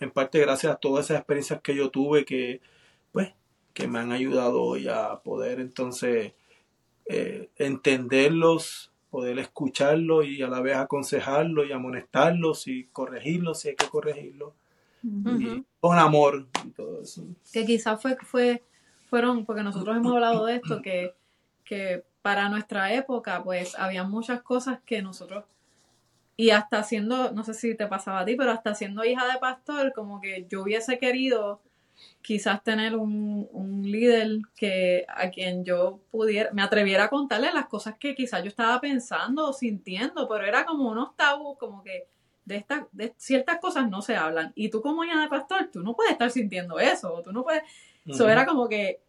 en 0.00 0.10
parte, 0.10 0.38
gracias 0.40 0.72
a 0.72 0.76
todas 0.76 1.06
esas 1.06 1.18
experiencias 1.18 1.60
que 1.62 1.74
yo 1.74 1.90
tuve 1.90 2.24
que, 2.24 2.60
pues, 3.12 3.32
que 3.74 3.88
me 3.88 3.98
han 3.98 4.12
ayudado 4.12 4.62
hoy 4.62 4.88
a 4.88 5.20
poder 5.20 5.60
entonces 5.60 6.32
eh, 7.06 7.48
entenderlos, 7.56 8.92
poder 9.10 9.38
escucharlos 9.38 10.26
y 10.26 10.42
a 10.42 10.48
la 10.48 10.60
vez 10.60 10.76
aconsejarlos 10.76 11.68
y 11.68 11.72
amonestarlos 11.72 12.68
y 12.68 12.84
corregirlos 12.84 13.60
si 13.60 13.70
hay 13.70 13.76
que 13.76 13.88
corregirlos 13.88 14.52
con 15.80 15.98
amor 15.98 16.46
y 16.66 16.70
todo 16.70 17.02
eso. 17.02 17.24
Que 17.52 17.64
quizás 17.64 18.00
fue, 18.00 18.16
fue, 18.22 18.62
fueron, 19.08 19.44
porque 19.46 19.62
nosotros 19.62 19.96
hemos 19.96 20.12
hablado 20.12 20.46
de 20.46 20.56
esto, 20.56 20.82
que, 20.82 21.14
que 21.64 22.04
para 22.22 22.48
nuestra 22.48 22.92
época, 22.92 23.42
pues 23.42 23.78
había 23.78 24.04
muchas 24.04 24.42
cosas 24.42 24.80
que 24.84 25.00
nosotros, 25.02 25.44
y 26.40 26.50
hasta 26.50 26.84
siendo, 26.84 27.32
no 27.32 27.42
sé 27.42 27.52
si 27.52 27.74
te 27.74 27.88
pasaba 27.88 28.20
a 28.20 28.24
ti, 28.24 28.36
pero 28.36 28.52
hasta 28.52 28.72
siendo 28.72 29.04
hija 29.04 29.26
de 29.26 29.40
pastor, 29.40 29.92
como 29.92 30.20
que 30.20 30.46
yo 30.48 30.62
hubiese 30.62 30.96
querido 30.96 31.60
quizás 32.22 32.62
tener 32.62 32.94
un, 32.94 33.48
un, 33.50 33.82
líder 33.82 34.38
que 34.54 35.04
a 35.08 35.30
quien 35.30 35.64
yo 35.64 35.98
pudiera, 36.12 36.50
me 36.52 36.62
atreviera 36.62 37.04
a 37.04 37.08
contarle 37.08 37.52
las 37.52 37.66
cosas 37.66 37.96
que 37.98 38.14
quizás 38.14 38.44
yo 38.44 38.48
estaba 38.50 38.80
pensando 38.80 39.48
o 39.48 39.52
sintiendo, 39.52 40.28
pero 40.28 40.46
era 40.46 40.64
como 40.64 40.88
unos 40.88 41.16
tabú, 41.16 41.58
como 41.58 41.82
que 41.82 42.06
de, 42.44 42.54
estas 42.54 42.84
de 42.92 43.12
ciertas 43.16 43.58
cosas 43.58 43.90
no 43.90 44.00
se 44.00 44.14
hablan. 44.14 44.52
Y 44.54 44.70
tú 44.70 44.80
como 44.80 45.02
hija 45.02 45.20
de 45.20 45.26
pastor, 45.26 45.70
tú 45.72 45.82
no 45.82 45.96
puedes 45.96 46.12
estar 46.12 46.30
sintiendo 46.30 46.78
eso, 46.78 47.20
tú 47.24 47.32
no 47.32 47.42
puedes... 47.42 47.64
Eso 48.06 48.28
era 48.28 48.46
como 48.46 48.68
que 48.68 49.00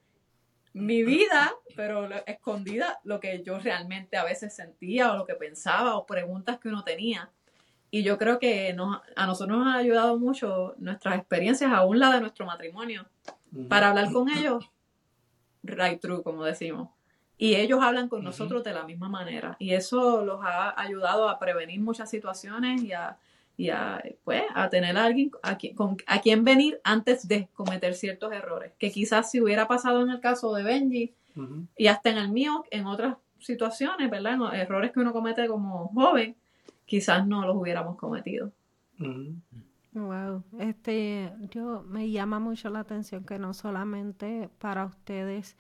mi 0.73 1.03
vida, 1.03 1.51
pero 1.75 2.10
escondida 2.25 2.99
lo 3.03 3.19
que 3.19 3.43
yo 3.43 3.60
realmente 3.60 4.17
a 4.17 4.23
veces 4.23 4.55
sentía 4.55 5.12
o 5.12 5.17
lo 5.17 5.25
que 5.25 5.36
pensaba 5.36 5.95
o 5.95 6.05
preguntas 6.05 6.60
que 6.60 6.69
uno 6.69 6.84
tenía. 6.84 7.29
Y 7.91 8.03
yo 8.03 8.17
creo 8.17 8.38
que 8.39 8.73
nos, 8.73 9.01
a 9.15 9.25
nosotros 9.25 9.58
nos 9.58 9.73
ha 9.73 9.77
ayudado 9.77 10.17
mucho 10.19 10.75
nuestras 10.77 11.17
experiencias, 11.17 11.71
aún 11.71 11.99
la 11.99 12.13
de 12.13 12.21
nuestro 12.21 12.45
matrimonio, 12.45 13.08
para 13.67 13.89
hablar 13.89 14.12
con 14.12 14.29
ellos 14.29 14.69
right 15.63 15.99
true, 15.99 16.23
como 16.23 16.43
decimos. 16.43 16.89
Y 17.38 17.55
ellos 17.55 17.82
hablan 17.82 18.10
con 18.10 18.23
nosotros 18.23 18.63
de 18.63 18.73
la 18.73 18.84
misma 18.84 19.08
manera. 19.08 19.55
Y 19.60 19.73
eso 19.73 20.23
los 20.25 20.41
ha 20.43 20.79
ayudado 20.79 21.29
a 21.29 21.39
prevenir 21.39 21.79
muchas 21.79 22.10
situaciones 22.10 22.84
y 22.84 22.91
a, 22.91 23.17
y 23.60 23.72
a, 23.72 24.02
pues, 24.24 24.43
a 24.56 24.69
tener 24.69 24.98
a 24.98 25.04
alguien 25.04 25.32
a 25.43 25.58
quien, 25.58 25.76
a 26.08 26.22
quien 26.22 26.45
venir 26.45 26.80
antes 26.86 27.28
de 27.28 27.50
cometer 27.54 27.93
ciertos 27.93 28.32
errores. 28.32 28.72
Que 28.80 28.89
quizás 28.89 29.30
si 29.30 29.41
hubiera 29.41 29.67
pasado 29.67 30.02
en 30.02 30.12
el 30.12 30.22
caso 30.22 30.54
de 30.54 30.63
Benji 30.63 31.13
y 31.76 31.88
hasta 31.88 32.10
en 32.10 32.19
el 32.19 32.30
mío, 32.30 32.63
en 32.72 32.86
otras 32.86 33.17
situaciones, 33.39 34.10
¿verdad? 34.10 34.56
errores 34.56 34.93
que 34.93 35.02
uno 35.02 35.12
comete 35.12 35.45
como 35.48 35.89
joven, 35.89 36.38
quizás 36.86 37.28
no 37.28 37.45
los 37.45 37.58
hubiéramos 37.58 37.98
cometido. 37.98 38.54
Wow, 39.91 40.41
este, 40.58 41.34
yo 41.52 41.84
me 41.86 42.10
llama 42.10 42.39
mucho 42.39 42.69
la 42.69 42.80
atención 42.80 43.26
que 43.26 43.39
no 43.39 43.54
solamente 43.54 44.50
para 44.60 44.86
ustedes 44.86 45.58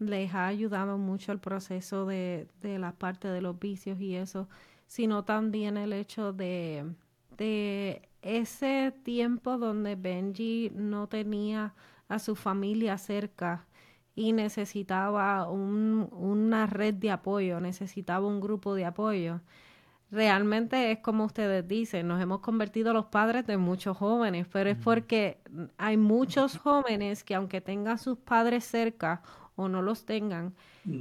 les 0.00 0.34
ha 0.34 0.48
ayudado 0.48 0.98
mucho 0.98 1.30
el 1.30 1.38
proceso 1.38 2.06
de, 2.06 2.48
de 2.60 2.80
la 2.80 2.90
parte 2.90 3.28
de 3.28 3.40
los 3.40 3.56
vicios 3.56 4.00
y 4.00 4.16
eso, 4.16 4.48
sino 4.88 5.24
también 5.24 5.76
el 5.76 5.92
hecho 5.92 6.32
de, 6.32 6.84
de 7.36 8.08
ese 8.22 8.92
tiempo 9.04 9.58
donde 9.58 9.94
Benji 9.96 10.70
no 10.74 11.08
tenía 11.08 11.74
a 12.08 12.18
su 12.18 12.36
familia 12.36 12.98
cerca 12.98 13.66
y 14.14 14.32
necesitaba 14.32 15.48
un, 15.50 16.08
una 16.12 16.66
red 16.66 16.94
de 16.94 17.10
apoyo, 17.10 17.60
necesitaba 17.60 18.26
un 18.26 18.40
grupo 18.40 18.74
de 18.74 18.86
apoyo. 18.86 19.40
Realmente 20.10 20.92
es 20.92 21.00
como 21.00 21.24
ustedes 21.24 21.66
dicen, 21.66 22.06
nos 22.08 22.22
hemos 22.22 22.40
convertido 22.40 22.92
los 22.92 23.06
padres 23.06 23.46
de 23.46 23.56
muchos 23.56 23.96
jóvenes, 23.96 24.46
pero 24.50 24.70
es 24.70 24.76
porque 24.78 25.40
hay 25.78 25.96
muchos 25.96 26.56
jóvenes 26.58 27.24
que 27.24 27.34
aunque 27.34 27.60
tengan 27.60 27.98
sus 27.98 28.16
padres 28.18 28.64
cerca 28.64 29.22
o 29.56 29.68
no 29.68 29.82
los 29.82 30.04
tengan, 30.04 30.54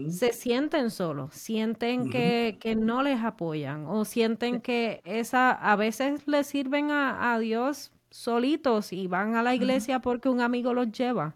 se 0.09 0.33
sienten 0.33 0.89
solos, 0.89 1.33
sienten 1.33 2.09
que, 2.09 2.57
que, 2.59 2.75
no 2.75 3.03
les 3.03 3.21
apoyan 3.21 3.85
o 3.85 4.03
sienten 4.05 4.61
que 4.61 5.01
esa 5.05 5.51
a 5.51 5.75
veces 5.75 6.27
les 6.27 6.47
sirven 6.47 6.89
a, 6.89 7.33
a 7.33 7.39
Dios 7.39 7.91
solitos 8.09 8.93
y 8.93 9.07
van 9.07 9.35
a 9.35 9.43
la 9.43 9.53
iglesia 9.53 9.99
porque 9.99 10.29
un 10.29 10.41
amigo 10.41 10.73
los 10.73 10.91
lleva. 10.91 11.35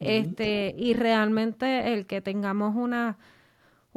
Este, 0.00 0.74
y 0.78 0.94
realmente 0.94 1.92
el 1.92 2.06
que 2.06 2.20
tengamos 2.20 2.76
una 2.76 3.18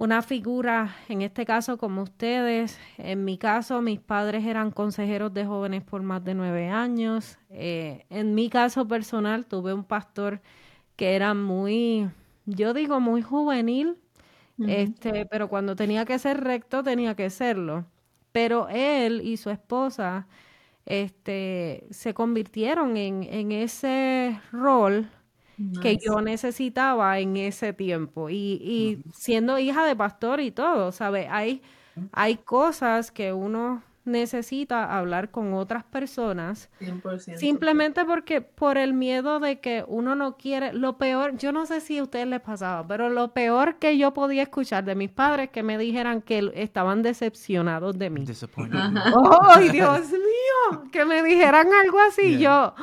una 0.01 0.23
figura, 0.23 0.95
en 1.09 1.21
este 1.21 1.45
caso 1.45 1.77
como 1.77 2.01
ustedes, 2.01 2.79
en 2.97 3.23
mi 3.23 3.37
caso 3.37 3.83
mis 3.83 3.99
padres 3.99 4.45
eran 4.45 4.71
consejeros 4.71 5.31
de 5.31 5.45
jóvenes 5.45 5.83
por 5.83 6.01
más 6.01 6.23
de 6.23 6.33
nueve 6.33 6.69
años, 6.69 7.37
eh, 7.51 8.05
en 8.09 8.33
mi 8.33 8.49
caso 8.49 8.87
personal 8.87 9.45
tuve 9.45 9.73
un 9.73 9.83
pastor 9.83 10.41
que 10.95 11.15
era 11.15 11.35
muy, 11.35 12.09
yo 12.45 12.73
digo 12.73 12.99
muy 12.99 13.21
juvenil, 13.21 13.97
este, 14.67 15.25
pero 15.25 15.49
cuando 15.49 15.75
tenía 15.75 16.05
que 16.05 16.19
ser 16.19 16.43
recto 16.43 16.83
tenía 16.83 17.15
que 17.15 17.29
serlo, 17.31 17.85
pero 18.31 18.69
él 18.69 19.21
y 19.23 19.37
su 19.37 19.49
esposa 19.49 20.27
este, 20.85 21.87
se 21.91 22.13
convirtieron 22.13 22.97
en, 22.97 23.23
en 23.23 23.51
ese 23.51 24.39
rol 24.51 25.09
que 25.81 25.97
yo 25.97 26.21
necesitaba 26.21 27.19
en 27.19 27.37
ese 27.37 27.73
tiempo. 27.73 28.29
Y, 28.29 28.35
y 28.35 29.03
siendo 29.13 29.59
hija 29.59 29.85
de 29.85 29.95
pastor 29.95 30.39
y 30.41 30.51
todo, 30.51 30.91
¿sabes? 30.91 31.27
Hay, 31.29 31.61
hay 32.11 32.37
cosas 32.37 33.11
que 33.11 33.33
uno 33.33 33.83
necesita 34.03 34.97
hablar 34.97 35.29
con 35.29 35.53
otras 35.53 35.83
personas 35.83 36.69
100%. 36.79 37.37
simplemente 37.37 38.03
porque 38.05 38.41
por 38.41 38.77
el 38.77 38.93
miedo 38.93 39.39
de 39.39 39.59
que 39.59 39.85
uno 39.87 40.15
no 40.15 40.37
quiere 40.37 40.73
lo 40.73 40.97
peor 40.97 41.37
yo 41.37 41.51
no 41.51 41.65
sé 41.65 41.81
si 41.81 41.99
a 41.99 42.03
ustedes 42.03 42.27
les 42.27 42.41
pasaba 42.41 42.85
pero 42.87 43.09
lo 43.09 43.33
peor 43.33 43.75
que 43.75 43.97
yo 43.97 44.13
podía 44.13 44.43
escuchar 44.43 44.83
de 44.83 44.95
mis 44.95 45.11
padres 45.11 45.49
que 45.49 45.61
me 45.61 45.77
dijeran 45.77 46.21
que 46.21 46.51
estaban 46.55 47.03
decepcionados 47.03 47.97
de 47.97 48.09
mí. 48.09 48.25
¡ay 49.55 49.69
Dios 49.69 50.09
mío! 50.11 50.83
que 50.91 51.05
me 51.05 51.21
dijeran 51.23 51.67
algo 51.73 51.99
así 51.99 52.39
yo 52.39 52.73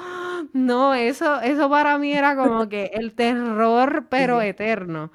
no 0.53 0.95
eso 0.95 1.41
eso 1.41 1.69
para 1.69 1.99
mí 1.99 2.13
era 2.13 2.37
como 2.37 2.69
que 2.69 2.91
el 2.95 3.15
terror 3.15 4.07
pero 4.09 4.41
eterno 4.41 5.11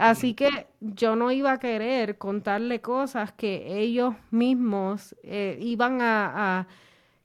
Así 0.00 0.32
que 0.32 0.66
yo 0.80 1.14
no 1.14 1.30
iba 1.30 1.52
a 1.52 1.58
querer 1.60 2.16
contarle 2.16 2.80
cosas 2.80 3.32
que 3.32 3.80
ellos 3.82 4.14
mismos 4.30 5.14
eh, 5.22 5.58
iban 5.60 6.00
a, 6.00 6.66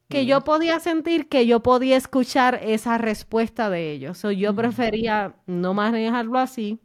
que 0.10 0.26
yo 0.26 0.42
podía 0.42 0.82
sentir 0.82 1.30
que 1.30 1.48
yo 1.48 1.62
podía 1.64 1.96
escuchar 1.96 2.60
esa 2.62 2.98
respuesta 2.98 3.70
de 3.70 3.92
ellos. 3.92 4.18
So, 4.18 4.30
yo 4.30 4.54
prefería 4.54 5.36
no 5.46 5.74
manejarlo 5.74 6.38
así, 6.38 6.80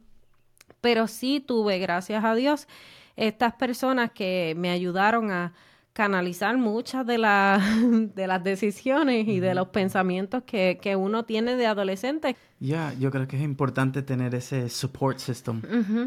pero 0.79 1.07
sí 1.07 1.41
tuve, 1.41 1.77
gracias 1.79 2.23
a 2.23 2.35
Dios, 2.35 2.69
estas 3.17 3.53
personas 3.53 4.11
que 4.11 4.53
me 4.55 4.69
ayudaron 4.69 5.29
a, 5.29 5.53
canalizar 6.01 6.57
muchas 6.57 7.05
de, 7.05 7.17
de 8.15 8.27
las 8.27 8.43
decisiones 8.43 9.27
y 9.27 9.39
de 9.39 9.53
los 9.53 9.67
pensamientos 9.67 10.41
que, 10.41 10.95
uno 10.97 11.25
tiene 11.25 11.55
de 11.55 11.67
adolescente. 11.67 12.35
Ya, 12.59 12.91
yo 12.95 13.11
creo 13.11 13.27
que 13.27 13.37
es 13.37 13.43
importante 13.43 14.01
tener 14.01 14.33
ese 14.33 14.67
support 14.69 15.19
system, 15.19 15.61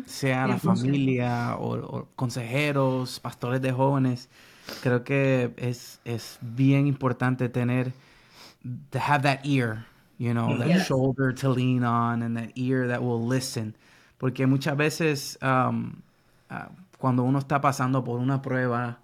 sea 0.04 0.48
la 0.48 0.58
familia 0.58 1.54
o, 1.60 2.08
consejeros, 2.16 3.20
pastores 3.20 3.62
de 3.62 3.70
jóvenes. 3.70 4.28
Creo 4.82 5.04
que 5.04 5.52
es, 5.58 6.00
es 6.04 6.38
bien 6.40 6.88
importante 6.88 7.48
tener, 7.48 7.92
to 8.90 8.98
have 8.98 9.22
that 9.22 9.44
ear, 9.44 9.86
you 10.18 10.32
know, 10.32 10.58
that 10.58 10.88
shoulder 10.88 11.32
to 11.32 11.54
lean 11.54 11.84
on 11.84 12.20
and 12.24 12.36
that 12.36 12.50
ear 12.56 12.88
that 12.88 13.00
will 13.00 13.24
listen. 13.24 13.76
Porque 14.18 14.44
muchas 14.48 14.76
veces 14.76 15.38
um, 15.40 15.92
ah, 16.50 16.70
cuando 16.98 17.22
uno 17.22 17.38
está 17.38 17.60
pasando 17.60 18.02
por 18.02 18.18
una 18.18 18.42
prueba, 18.42 18.98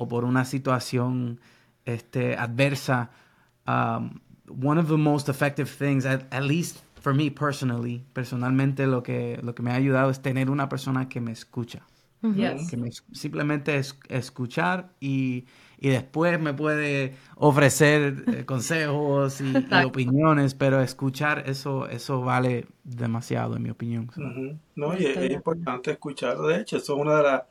o 0.00 0.08
por 0.08 0.24
una 0.24 0.46
situación 0.46 1.38
este, 1.84 2.34
adversa, 2.34 3.10
um, 3.68 4.18
one 4.48 4.80
of 4.80 4.88
the 4.88 4.96
most 4.96 5.28
effective 5.28 5.68
things, 5.68 6.06
at, 6.06 6.42
least 6.42 6.78
for 7.02 7.12
me 7.14 7.30
personally, 7.30 8.02
personalmente 8.14 8.86
lo 8.86 9.02
que, 9.02 9.38
lo 9.42 9.54
que 9.54 9.62
me 9.62 9.72
ha 9.72 9.74
ayudado 9.74 10.10
es 10.10 10.20
tener 10.22 10.48
una 10.48 10.70
persona 10.70 11.06
que 11.10 11.20
me 11.20 11.32
escucha. 11.32 11.82
Que 12.22 12.76
me, 12.76 12.90
simplemente 13.12 13.76
es, 13.76 13.98
escuchar 14.08 14.90
y, 15.00 15.46
y, 15.78 15.88
después 15.88 16.38
me 16.40 16.52
puede 16.52 17.14
ofrecer 17.36 18.24
eh, 18.26 18.44
consejos 18.46 19.40
y, 19.40 19.54
opiniones, 19.84 20.54
pero 20.54 20.80
escuchar 20.80 21.44
eso, 21.46 21.88
eso 21.88 22.22
vale 22.22 22.66
demasiado 22.84 23.56
en 23.56 23.62
mi 23.62 23.70
opinión. 23.70 24.10
No, 24.76 24.98
y 24.98 25.04
es, 25.06 25.30
importante 25.30 25.92
escuchar. 25.92 26.38
De 26.38 26.60
hecho, 26.60 26.78
eso 26.78 26.94
es 26.94 27.00
una 27.00 27.16
de 27.16 27.22
las 27.22 27.42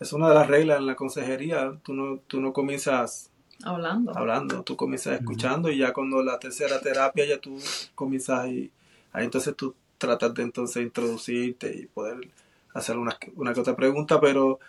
es 0.00 0.12
una 0.12 0.28
de 0.28 0.34
las 0.34 0.46
reglas 0.46 0.78
en 0.78 0.86
la 0.86 0.94
consejería. 0.94 1.72
Tú 1.82 1.92
no, 1.92 2.18
tú 2.26 2.40
no 2.40 2.52
comienzas 2.52 3.30
hablando. 3.62 4.16
Hablando, 4.16 4.62
tú 4.62 4.76
comienzas 4.76 5.18
escuchando 5.18 5.70
y 5.70 5.78
ya 5.78 5.92
cuando 5.92 6.22
la 6.22 6.38
tercera 6.38 6.80
terapia 6.80 7.26
ya 7.26 7.38
tú 7.38 7.58
comienzas 7.94 8.48
y 8.48 8.70
ahí 9.12 9.24
entonces 9.24 9.56
tú 9.56 9.74
tratas 9.98 10.32
de 10.34 10.42
entonces 10.42 10.82
introducirte 10.82 11.74
y 11.76 11.86
poder 11.86 12.28
hacer 12.74 12.96
una, 12.96 13.16
una 13.36 13.52
que 13.52 13.60
otra 13.60 13.74
pregunta, 13.74 14.20
pero 14.20 14.60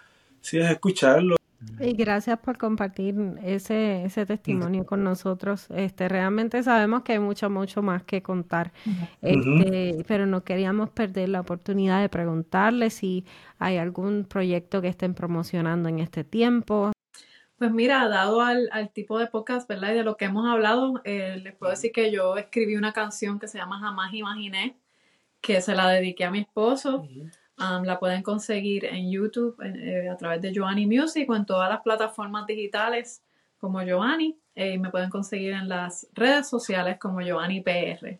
sí 0.42 0.58
es 0.58 0.72
escucharlo 0.72 1.39
y 1.80 1.94
gracias 1.94 2.40
por 2.40 2.58
compartir 2.58 3.16
ese, 3.44 4.06
ese 4.06 4.26
testimonio 4.26 4.86
con 4.86 5.04
nosotros. 5.04 5.68
Este, 5.70 6.08
realmente 6.08 6.64
sabemos 6.64 7.04
que 7.04 7.14
hay 7.14 7.20
mucho, 7.20 7.50
mucho 7.50 7.82
más 7.82 8.04
que 8.04 8.22
contar, 8.22 8.72
este, 9.22 10.04
pero 10.08 10.26
no 10.26 10.44
queríamos 10.44 10.90
perder 10.90 11.30
la 11.30 11.42
oportunidad 11.42 12.02
de 12.02 12.10
preguntarle 12.10 12.90
si 12.90 13.26
hay 13.58 13.78
algún 13.78 14.26
proyecto 14.26 14.82
que 14.82 14.88
estén 14.88 15.14
promocionando 15.14 15.90
en 15.90 16.00
este 16.00 16.24
tiempo. 16.24 16.92
Pues 17.58 17.72
mira, 17.72 18.08
dado 18.08 18.40
al, 18.42 18.70
al 18.72 18.90
tipo 18.90 19.20
de 19.20 19.28
podcast, 19.28 19.68
¿verdad? 19.68 19.92
Y 19.92 19.96
de 19.96 20.04
lo 20.04 20.16
que 20.16 20.26
hemos 20.26 20.48
hablado, 20.48 21.02
eh, 21.04 21.42
les 21.44 21.54
puedo 21.56 21.72
decir 21.72 21.92
que 21.92 22.10
yo 22.10 22.38
escribí 22.38 22.78
una 22.78 22.94
canción 22.94 23.38
que 23.38 23.50
se 23.50 23.58
llama 23.58 23.82
Jamás 23.82 24.14
Imaginé, 24.14 24.78
que 25.42 25.60
se 25.60 25.76
la 25.76 25.90
dediqué 25.90 26.24
a 26.24 26.32
mi 26.32 26.40
esposo. 26.40 27.06
Um, 27.60 27.84
la 27.84 28.00
pueden 28.00 28.24
conseguir 28.24 28.86
en 28.86 29.12
YouTube 29.12 29.58
eh, 29.62 30.08
a 30.08 30.16
través 30.16 30.42
de 30.42 30.54
Joanny 30.56 30.86
Music 30.86 31.30
o 31.30 31.36
en 31.36 31.46
todas 31.46 31.70
las 31.70 31.82
plataformas 31.82 32.48
digitales 32.48 33.22
como 33.58 33.80
Joanny. 33.80 34.40
Eh, 34.56 34.74
y 34.74 34.78
me 34.78 34.90
pueden 34.90 35.10
conseguir 35.10 35.54
en 35.54 35.68
las 35.68 36.08
redes 36.14 36.48
sociales 36.48 36.98
como 37.00 37.20
Joanny 37.20 37.62
PR. 37.62 38.20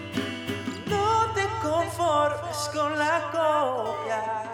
con 2.73 2.97
la 2.97 3.29
copia. 3.31 4.50